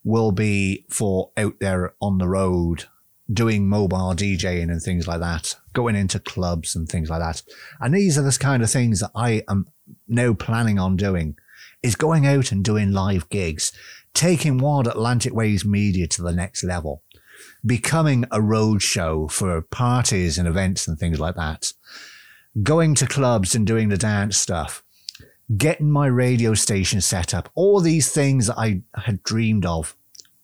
will 0.02 0.32
be 0.32 0.86
for 0.88 1.30
out 1.36 1.58
there 1.60 1.94
on 2.00 2.18
the 2.18 2.28
road 2.28 2.84
doing 3.30 3.68
mobile 3.68 4.14
DJing 4.14 4.70
and 4.70 4.80
things 4.80 5.08
like 5.08 5.20
that, 5.20 5.56
going 5.72 5.96
into 5.96 6.20
clubs 6.20 6.76
and 6.76 6.88
things 6.88 7.10
like 7.10 7.20
that. 7.20 7.42
And 7.80 7.94
these 7.94 8.16
are 8.16 8.22
the 8.22 8.36
kind 8.40 8.62
of 8.62 8.70
things 8.70 9.00
that 9.00 9.10
I 9.14 9.42
am 9.48 9.66
now 10.06 10.32
planning 10.32 10.78
on 10.78 10.96
doing 10.96 11.36
is 11.82 11.96
going 11.96 12.26
out 12.26 12.52
and 12.52 12.64
doing 12.64 12.92
live 12.92 13.28
gigs, 13.28 13.72
taking 14.14 14.58
Wild 14.58 14.86
Atlantic 14.86 15.34
Waves 15.34 15.64
Media 15.64 16.06
to 16.06 16.22
the 16.22 16.32
next 16.32 16.64
level, 16.64 17.02
becoming 17.64 18.24
a 18.30 18.40
road 18.40 18.82
show 18.82 19.28
for 19.28 19.60
parties 19.62 20.38
and 20.38 20.46
events 20.46 20.86
and 20.86 20.98
things 20.98 21.20
like 21.20 21.34
that, 21.36 21.72
going 22.62 22.94
to 22.96 23.06
clubs 23.06 23.54
and 23.54 23.66
doing 23.66 23.88
the 23.88 23.98
dance 23.98 24.36
stuff, 24.36 24.82
getting 25.56 25.90
my 25.90 26.06
radio 26.06 26.54
station 26.54 27.00
set 27.00 27.34
up, 27.34 27.48
all 27.54 27.80
these 27.80 28.10
things 28.10 28.50
I 28.50 28.82
had 28.94 29.22
dreamed 29.22 29.66
of, 29.66 29.96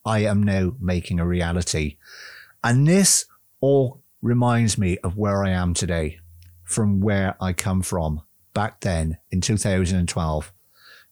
I 0.04 0.20
am 0.20 0.42
now 0.42 0.74
making 0.80 1.20
a 1.20 1.26
reality. 1.26 1.96
And 2.64 2.86
this 2.86 3.26
all 3.60 4.02
reminds 4.20 4.78
me 4.78 4.98
of 4.98 5.16
where 5.16 5.44
I 5.44 5.50
am 5.50 5.74
today, 5.74 6.18
from 6.64 7.00
where 7.00 7.36
I 7.40 7.52
come 7.52 7.82
from 7.82 8.22
back 8.54 8.80
then 8.80 9.18
in 9.30 9.40
2012, 9.40 10.52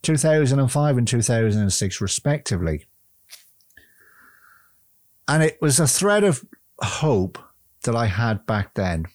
2005 0.02 0.98
and 0.98 1.08
2006, 1.08 2.00
respectively. 2.00 2.86
And 5.30 5.44
it 5.44 5.58
was 5.62 5.78
a 5.78 5.86
thread 5.86 6.24
of 6.24 6.44
hope 6.82 7.38
that 7.84 7.94
I 7.94 8.06
had 8.06 8.46
back 8.46 8.74
then 8.74 9.06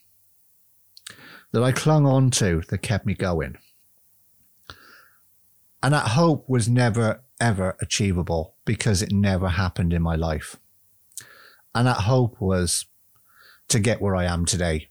that 1.51 1.61
I 1.61 1.73
clung 1.73 2.05
on 2.05 2.31
to 2.31 2.61
that 2.69 2.77
kept 2.77 3.05
me 3.05 3.15
going. 3.15 3.57
And 5.83 5.93
that 5.93 6.11
hope 6.11 6.47
was 6.47 6.69
never, 6.69 7.21
ever 7.41 7.75
achievable 7.81 8.55
because 8.63 9.01
it 9.01 9.11
never 9.11 9.49
happened 9.49 9.91
in 9.91 10.01
my 10.01 10.15
life. 10.15 10.55
And 11.75 11.85
that 11.85 11.97
hope 11.97 12.39
was 12.39 12.85
to 13.67 13.79
get 13.79 14.01
where 14.01 14.15
I 14.15 14.23
am 14.23 14.45
today. 14.45 14.87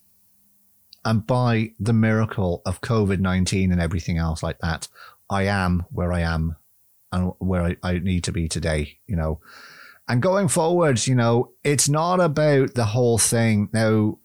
And 1.06 1.26
by 1.26 1.70
the 1.80 1.94
miracle 1.94 2.60
of 2.66 2.82
COVID 2.82 3.18
19 3.18 3.72
and 3.72 3.80
everything 3.80 4.18
else 4.18 4.42
like 4.42 4.58
that, 4.58 4.88
I 5.30 5.44
am 5.44 5.86
where 5.90 6.12
I 6.12 6.20
am 6.20 6.56
and 7.10 7.32
where 7.38 7.62
I, 7.62 7.76
I 7.82 7.98
need 7.98 8.24
to 8.24 8.32
be 8.32 8.46
today, 8.46 8.98
you 9.06 9.16
know. 9.16 9.40
And 10.06 10.20
going 10.20 10.48
forward, 10.48 11.06
you 11.06 11.14
know, 11.14 11.52
it's 11.62 11.88
not 11.88 12.20
about 12.20 12.74
the 12.74 12.84
whole 12.84 13.18
thing. 13.18 13.70
Now, 13.72 14.18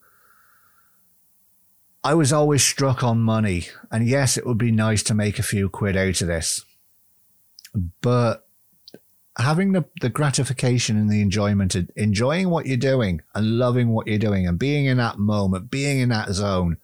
I 2.04 2.14
was 2.14 2.34
always 2.34 2.64
struck 2.64 3.04
on 3.04 3.20
money. 3.20 3.68
And 3.92 4.08
yes, 4.08 4.38
it 4.38 4.46
would 4.46 4.58
be 4.58 4.72
nice 4.72 5.04
to 5.04 5.14
make 5.14 5.40
a 5.40 5.44
few 5.44 5.70
quid 5.70 5.96
out 5.96 6.22
of 6.22 6.28
this. 6.28 6.66
But 8.02 8.46
having 9.38 9.72
the, 9.72 9.86
the 10.02 10.10
gratification 10.10 10.98
and 10.98 11.10
the 11.10 11.22
enjoyment 11.22 11.76
of 11.76 11.90
enjoying 11.96 12.50
what 12.50 12.66
you're 12.66 12.78
doing 12.78 13.22
and 13.34 13.58
loving 13.58 13.90
what 13.90 14.08
you're 14.08 14.18
doing 14.18 14.46
and 14.46 14.60
being 14.60 14.86
in 14.86 14.98
that 14.98 15.18
moment, 15.18 15.72
being 15.72 16.00
in 16.00 16.10
that 16.10 16.32
zone, 16.32 16.78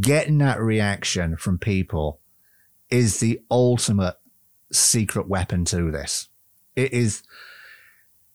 getting 0.00 0.38
that 0.38 0.60
reaction 0.60 1.36
from 1.36 1.58
people 1.58 2.20
is 2.90 3.20
the 3.20 3.40
ultimate 3.50 4.16
secret 4.72 5.26
weapon 5.28 5.64
to 5.64 5.90
this. 5.90 6.28
It 6.76 6.92
is 6.92 7.22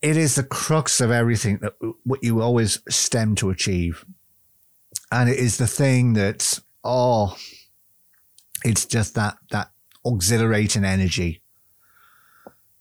it 0.02 0.18
is 0.18 0.36
the 0.36 0.44
crux 0.44 1.02
of 1.02 1.12
everything 1.12 1.60
that 1.62 1.74
what 2.04 2.24
you 2.24 2.42
always 2.42 2.80
stem 2.90 3.36
to 3.36 3.50
achieve. 3.50 4.06
And 5.12 5.30
it 5.30 5.38
is 5.38 5.58
the 5.58 5.68
thing 5.68 6.14
that 6.14 6.60
oh 6.84 7.36
it's 8.64 8.86
just 8.86 9.16
that 9.16 9.38
that 9.52 9.72
exhilarating 10.06 10.86
energy 10.86 11.42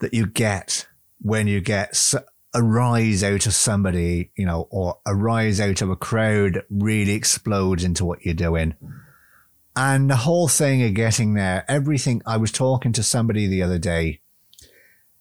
that 0.00 0.14
you 0.14 0.26
get 0.26 0.86
when 1.20 1.46
you 1.46 1.60
get 1.60 2.12
a 2.52 2.62
rise 2.62 3.24
out 3.24 3.46
of 3.46 3.54
somebody 3.54 4.30
you 4.36 4.44
know 4.44 4.68
or 4.70 4.98
a 5.06 5.14
rise 5.14 5.60
out 5.60 5.80
of 5.82 5.90
a 5.90 5.96
crowd 5.96 6.62
really 6.68 7.12
explodes 7.12 7.84
into 7.84 8.04
what 8.04 8.24
you're 8.24 8.34
doing. 8.34 8.74
And 9.76 10.08
the 10.08 10.16
whole 10.16 10.46
thing 10.46 10.82
of 10.82 10.94
getting 10.94 11.34
there 11.34 11.64
everything 11.68 12.22
i 12.26 12.36
was 12.36 12.52
talking 12.52 12.92
to 12.92 13.02
somebody 13.02 13.46
the 13.46 13.62
other 13.62 13.78
day 13.78 14.20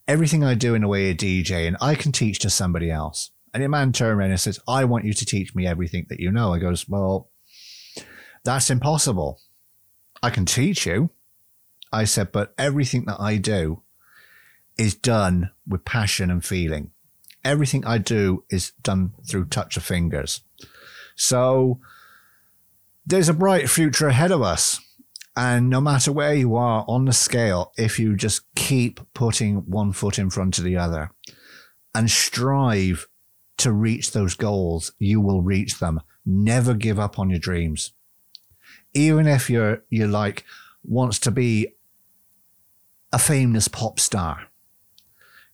everything 0.07 0.43
i 0.43 0.53
do 0.53 0.75
in 0.75 0.83
a 0.83 0.87
way 0.87 1.09
of 1.11 1.17
dj 1.17 1.67
and 1.67 1.77
i 1.81 1.95
can 1.95 2.11
teach 2.11 2.39
to 2.39 2.49
somebody 2.49 2.89
else 2.89 3.31
and 3.53 3.61
a 3.61 3.69
man 3.69 3.91
turned 3.91 4.19
around 4.19 4.31
and 4.31 4.39
says, 4.39 4.59
I 4.67 4.83
want 4.85 5.05
you 5.05 5.13
to 5.13 5.25
teach 5.25 5.53
me 5.53 5.67
everything 5.67 6.07
that 6.09 6.19
you 6.19 6.31
know. 6.31 6.53
I 6.53 6.59
goes, 6.59 6.89
Well, 6.89 7.29
that's 8.43 8.69
impossible. 8.69 9.39
I 10.21 10.31
can 10.31 10.45
teach 10.45 10.85
you. 10.85 11.11
I 11.91 12.05
said, 12.05 12.31
but 12.31 12.53
everything 12.57 13.05
that 13.05 13.19
I 13.19 13.37
do 13.37 13.83
is 14.77 14.95
done 14.95 15.51
with 15.67 15.85
passion 15.85 16.31
and 16.31 16.43
feeling. 16.43 16.89
Everything 17.45 17.85
I 17.85 17.99
do 17.99 18.43
is 18.49 18.71
done 18.81 19.13
through 19.29 19.45
touch 19.45 19.77
of 19.77 19.83
fingers. 19.83 20.41
So 21.15 21.79
there's 23.05 23.29
a 23.29 23.33
bright 23.33 23.69
future 23.69 24.07
ahead 24.07 24.31
of 24.31 24.41
us. 24.41 24.79
And 25.35 25.69
no 25.69 25.81
matter 25.81 26.11
where 26.11 26.35
you 26.35 26.55
are 26.55 26.85
on 26.87 27.05
the 27.05 27.13
scale, 27.13 27.71
if 27.77 27.97
you 27.97 28.15
just 28.15 28.41
keep 28.55 28.99
putting 29.13 29.57
one 29.69 29.91
foot 29.91 30.19
in 30.19 30.29
front 30.29 30.57
of 30.57 30.63
the 30.63 30.77
other 30.77 31.11
and 31.95 32.09
strive 32.09 33.07
to 33.57 33.71
reach 33.71 34.11
those 34.11 34.35
goals, 34.35 34.93
you 34.99 35.19
will 35.19 35.41
reach 35.41 35.79
them. 35.79 36.01
Never 36.25 36.73
give 36.73 36.99
up 36.99 37.17
on 37.17 37.29
your 37.29 37.39
dreams. 37.39 37.93
Even 38.93 39.27
if 39.27 39.49
you're, 39.49 39.83
you're 39.89 40.07
like, 40.07 40.45
wants 40.83 41.17
to 41.19 41.31
be 41.31 41.69
a 43.11 43.17
famous 43.17 43.67
pop 43.67 43.99
star, 43.99 44.47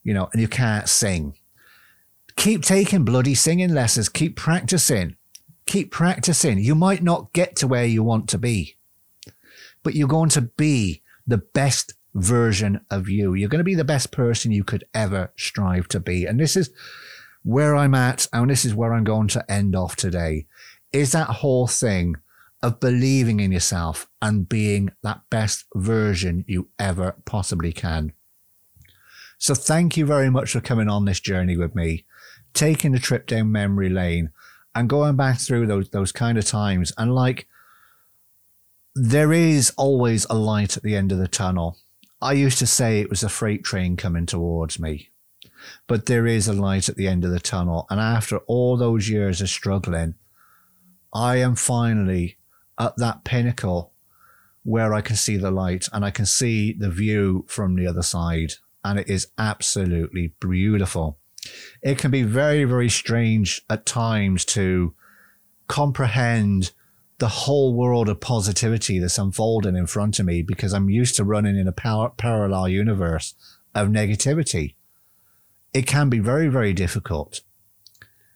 you 0.02 0.12
know, 0.12 0.28
and 0.32 0.42
you 0.42 0.48
can't 0.48 0.88
sing. 0.88 1.34
Keep 2.36 2.62
taking 2.62 3.04
bloody 3.04 3.34
singing 3.34 3.72
lessons. 3.74 4.08
Keep 4.08 4.36
practicing. 4.36 5.16
Keep 5.66 5.90
practicing. 5.90 6.58
You 6.58 6.74
might 6.74 7.02
not 7.02 7.32
get 7.32 7.56
to 7.56 7.68
where 7.68 7.84
you 7.84 8.02
want 8.02 8.28
to 8.30 8.38
be, 8.38 8.76
but 9.82 9.94
you're 9.94 10.08
going 10.08 10.30
to 10.30 10.42
be 10.42 11.02
the 11.26 11.38
best 11.38 11.94
version 12.14 12.80
of 12.90 13.08
you. 13.08 13.34
You're 13.34 13.48
going 13.48 13.58
to 13.60 13.64
be 13.64 13.74
the 13.74 13.84
best 13.84 14.10
person 14.10 14.52
you 14.52 14.64
could 14.64 14.84
ever 14.92 15.32
strive 15.36 15.88
to 15.88 16.00
be. 16.00 16.26
And 16.26 16.40
this 16.40 16.56
is, 16.56 16.70
where 17.42 17.74
I'm 17.74 17.94
at, 17.94 18.26
and 18.32 18.50
this 18.50 18.64
is 18.66 18.74
where 18.74 18.92
I'm 18.92 19.04
going 19.04 19.28
to 19.28 19.50
end 19.50 19.74
off 19.74 19.96
today, 19.96 20.46
is 20.92 21.12
that 21.12 21.28
whole 21.28 21.66
thing 21.66 22.16
of 22.62 22.80
believing 22.80 23.40
in 23.40 23.50
yourself 23.50 24.06
and 24.20 24.46
being 24.46 24.90
that 25.02 25.22
best 25.30 25.64
version 25.74 26.44
you 26.46 26.68
ever 26.78 27.16
possibly 27.24 27.72
can. 27.72 28.12
So 29.38 29.54
thank 29.54 29.96
you 29.96 30.04
very 30.04 30.28
much 30.28 30.52
for 30.52 30.60
coming 30.60 30.90
on 30.90 31.06
this 31.06 31.20
journey 31.20 31.56
with 31.56 31.74
me. 31.74 32.04
taking 32.54 32.94
a 32.94 32.98
trip 32.98 33.26
down 33.26 33.52
memory 33.52 33.88
lane 33.88 34.30
and 34.74 34.88
going 34.88 35.16
back 35.16 35.38
through 35.38 35.66
those 35.66 35.88
those 35.90 36.12
kind 36.12 36.38
of 36.38 36.44
times 36.44 36.92
and 36.98 37.14
like 37.14 37.46
there 39.02 39.32
is 39.32 39.72
always 39.78 40.26
a 40.28 40.34
light 40.34 40.76
at 40.76 40.82
the 40.82 40.94
end 40.94 41.10
of 41.10 41.16
the 41.16 41.26
tunnel. 41.26 41.78
I 42.20 42.34
used 42.34 42.58
to 42.58 42.66
say 42.66 43.00
it 43.00 43.08
was 43.08 43.22
a 43.22 43.30
freight 43.30 43.64
train 43.64 43.96
coming 43.96 44.26
towards 44.26 44.78
me, 44.78 45.08
but 45.86 46.04
there 46.04 46.26
is 46.26 46.46
a 46.46 46.52
light 46.52 46.90
at 46.90 46.96
the 46.96 47.08
end 47.08 47.24
of 47.24 47.30
the 47.30 47.40
tunnel. 47.40 47.86
And 47.88 47.98
after 47.98 48.38
all 48.40 48.76
those 48.76 49.08
years 49.08 49.40
of 49.40 49.48
struggling, 49.48 50.16
I 51.14 51.36
am 51.36 51.54
finally 51.54 52.36
at 52.78 52.94
that 52.98 53.24
pinnacle 53.24 53.94
where 54.64 54.92
I 54.92 55.00
can 55.00 55.16
see 55.16 55.38
the 55.38 55.50
light 55.50 55.88
and 55.94 56.04
I 56.04 56.10
can 56.10 56.26
see 56.26 56.74
the 56.74 56.90
view 56.90 57.46
from 57.48 57.76
the 57.76 57.86
other 57.86 58.02
side. 58.02 58.52
And 58.84 58.98
it 58.98 59.08
is 59.08 59.28
absolutely 59.38 60.34
beautiful. 60.40 61.18
It 61.80 61.96
can 61.96 62.10
be 62.10 62.22
very, 62.22 62.64
very 62.64 62.90
strange 62.90 63.62
at 63.70 63.86
times 63.86 64.44
to 64.46 64.92
comprehend 65.68 66.72
the 67.20 67.28
whole 67.28 67.74
world 67.74 68.08
of 68.08 68.18
positivity 68.18 68.98
that's 68.98 69.18
unfolding 69.18 69.76
in 69.76 69.86
front 69.86 70.18
of 70.18 70.24
me 70.24 70.42
because 70.42 70.72
I'm 70.72 70.88
used 70.88 71.16
to 71.16 71.24
running 71.24 71.56
in 71.56 71.68
a 71.68 71.72
par- 71.72 72.14
parallel 72.16 72.68
universe 72.68 73.34
of 73.74 73.88
negativity. 73.88 74.74
It 75.74 75.86
can 75.86 76.08
be 76.08 76.18
very, 76.18 76.48
very 76.48 76.72
difficult, 76.72 77.42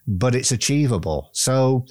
but 0.06 0.34
it's 0.34 0.52
achievable. 0.52 1.30
So, 1.32 1.86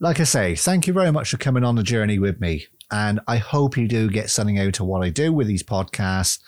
like 0.00 0.18
I 0.18 0.24
say, 0.24 0.56
thank 0.56 0.88
you 0.88 0.92
very 0.92 1.12
much 1.12 1.30
for 1.30 1.36
coming 1.36 1.62
on 1.62 1.76
the 1.76 1.84
journey 1.84 2.18
with 2.18 2.40
me. 2.40 2.66
And 2.90 3.20
I 3.28 3.36
hope 3.36 3.76
you 3.76 3.86
do 3.86 4.10
get 4.10 4.28
something 4.28 4.58
out 4.58 4.80
of 4.80 4.86
what 4.86 5.04
I 5.04 5.10
do 5.10 5.32
with 5.32 5.46
these 5.46 5.62
podcasts. 5.62 6.40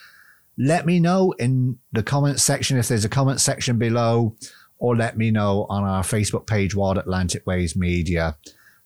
Let 0.58 0.84
me 0.84 0.98
know 0.98 1.32
in 1.38 1.78
the 1.92 2.02
comment 2.02 2.40
section 2.40 2.76
if 2.76 2.88
there's 2.88 3.04
a 3.04 3.08
comment 3.08 3.40
section 3.40 3.78
below, 3.78 4.36
or 4.78 4.96
let 4.96 5.16
me 5.16 5.30
know 5.30 5.64
on 5.70 5.84
our 5.84 6.02
Facebook 6.02 6.46
page, 6.46 6.74
Wild 6.74 6.98
Atlantic 6.98 7.46
Waves 7.46 7.76
Media 7.76 8.36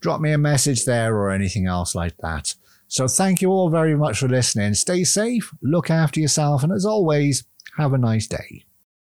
drop 0.00 0.20
me 0.20 0.32
a 0.32 0.38
message 0.38 0.84
there 0.84 1.16
or 1.16 1.30
anything 1.30 1.66
else 1.66 1.94
like 1.94 2.16
that. 2.18 2.54
So 2.88 3.06
thank 3.06 3.40
you 3.40 3.50
all 3.50 3.70
very 3.70 3.96
much 3.96 4.18
for 4.18 4.28
listening. 4.28 4.74
Stay 4.74 5.04
safe, 5.04 5.52
look 5.62 5.90
after 5.90 6.18
yourself, 6.18 6.62
and 6.62 6.72
as 6.72 6.84
always, 6.84 7.44
have 7.76 7.92
a 7.92 7.98
nice 7.98 8.26
day. 8.26 8.64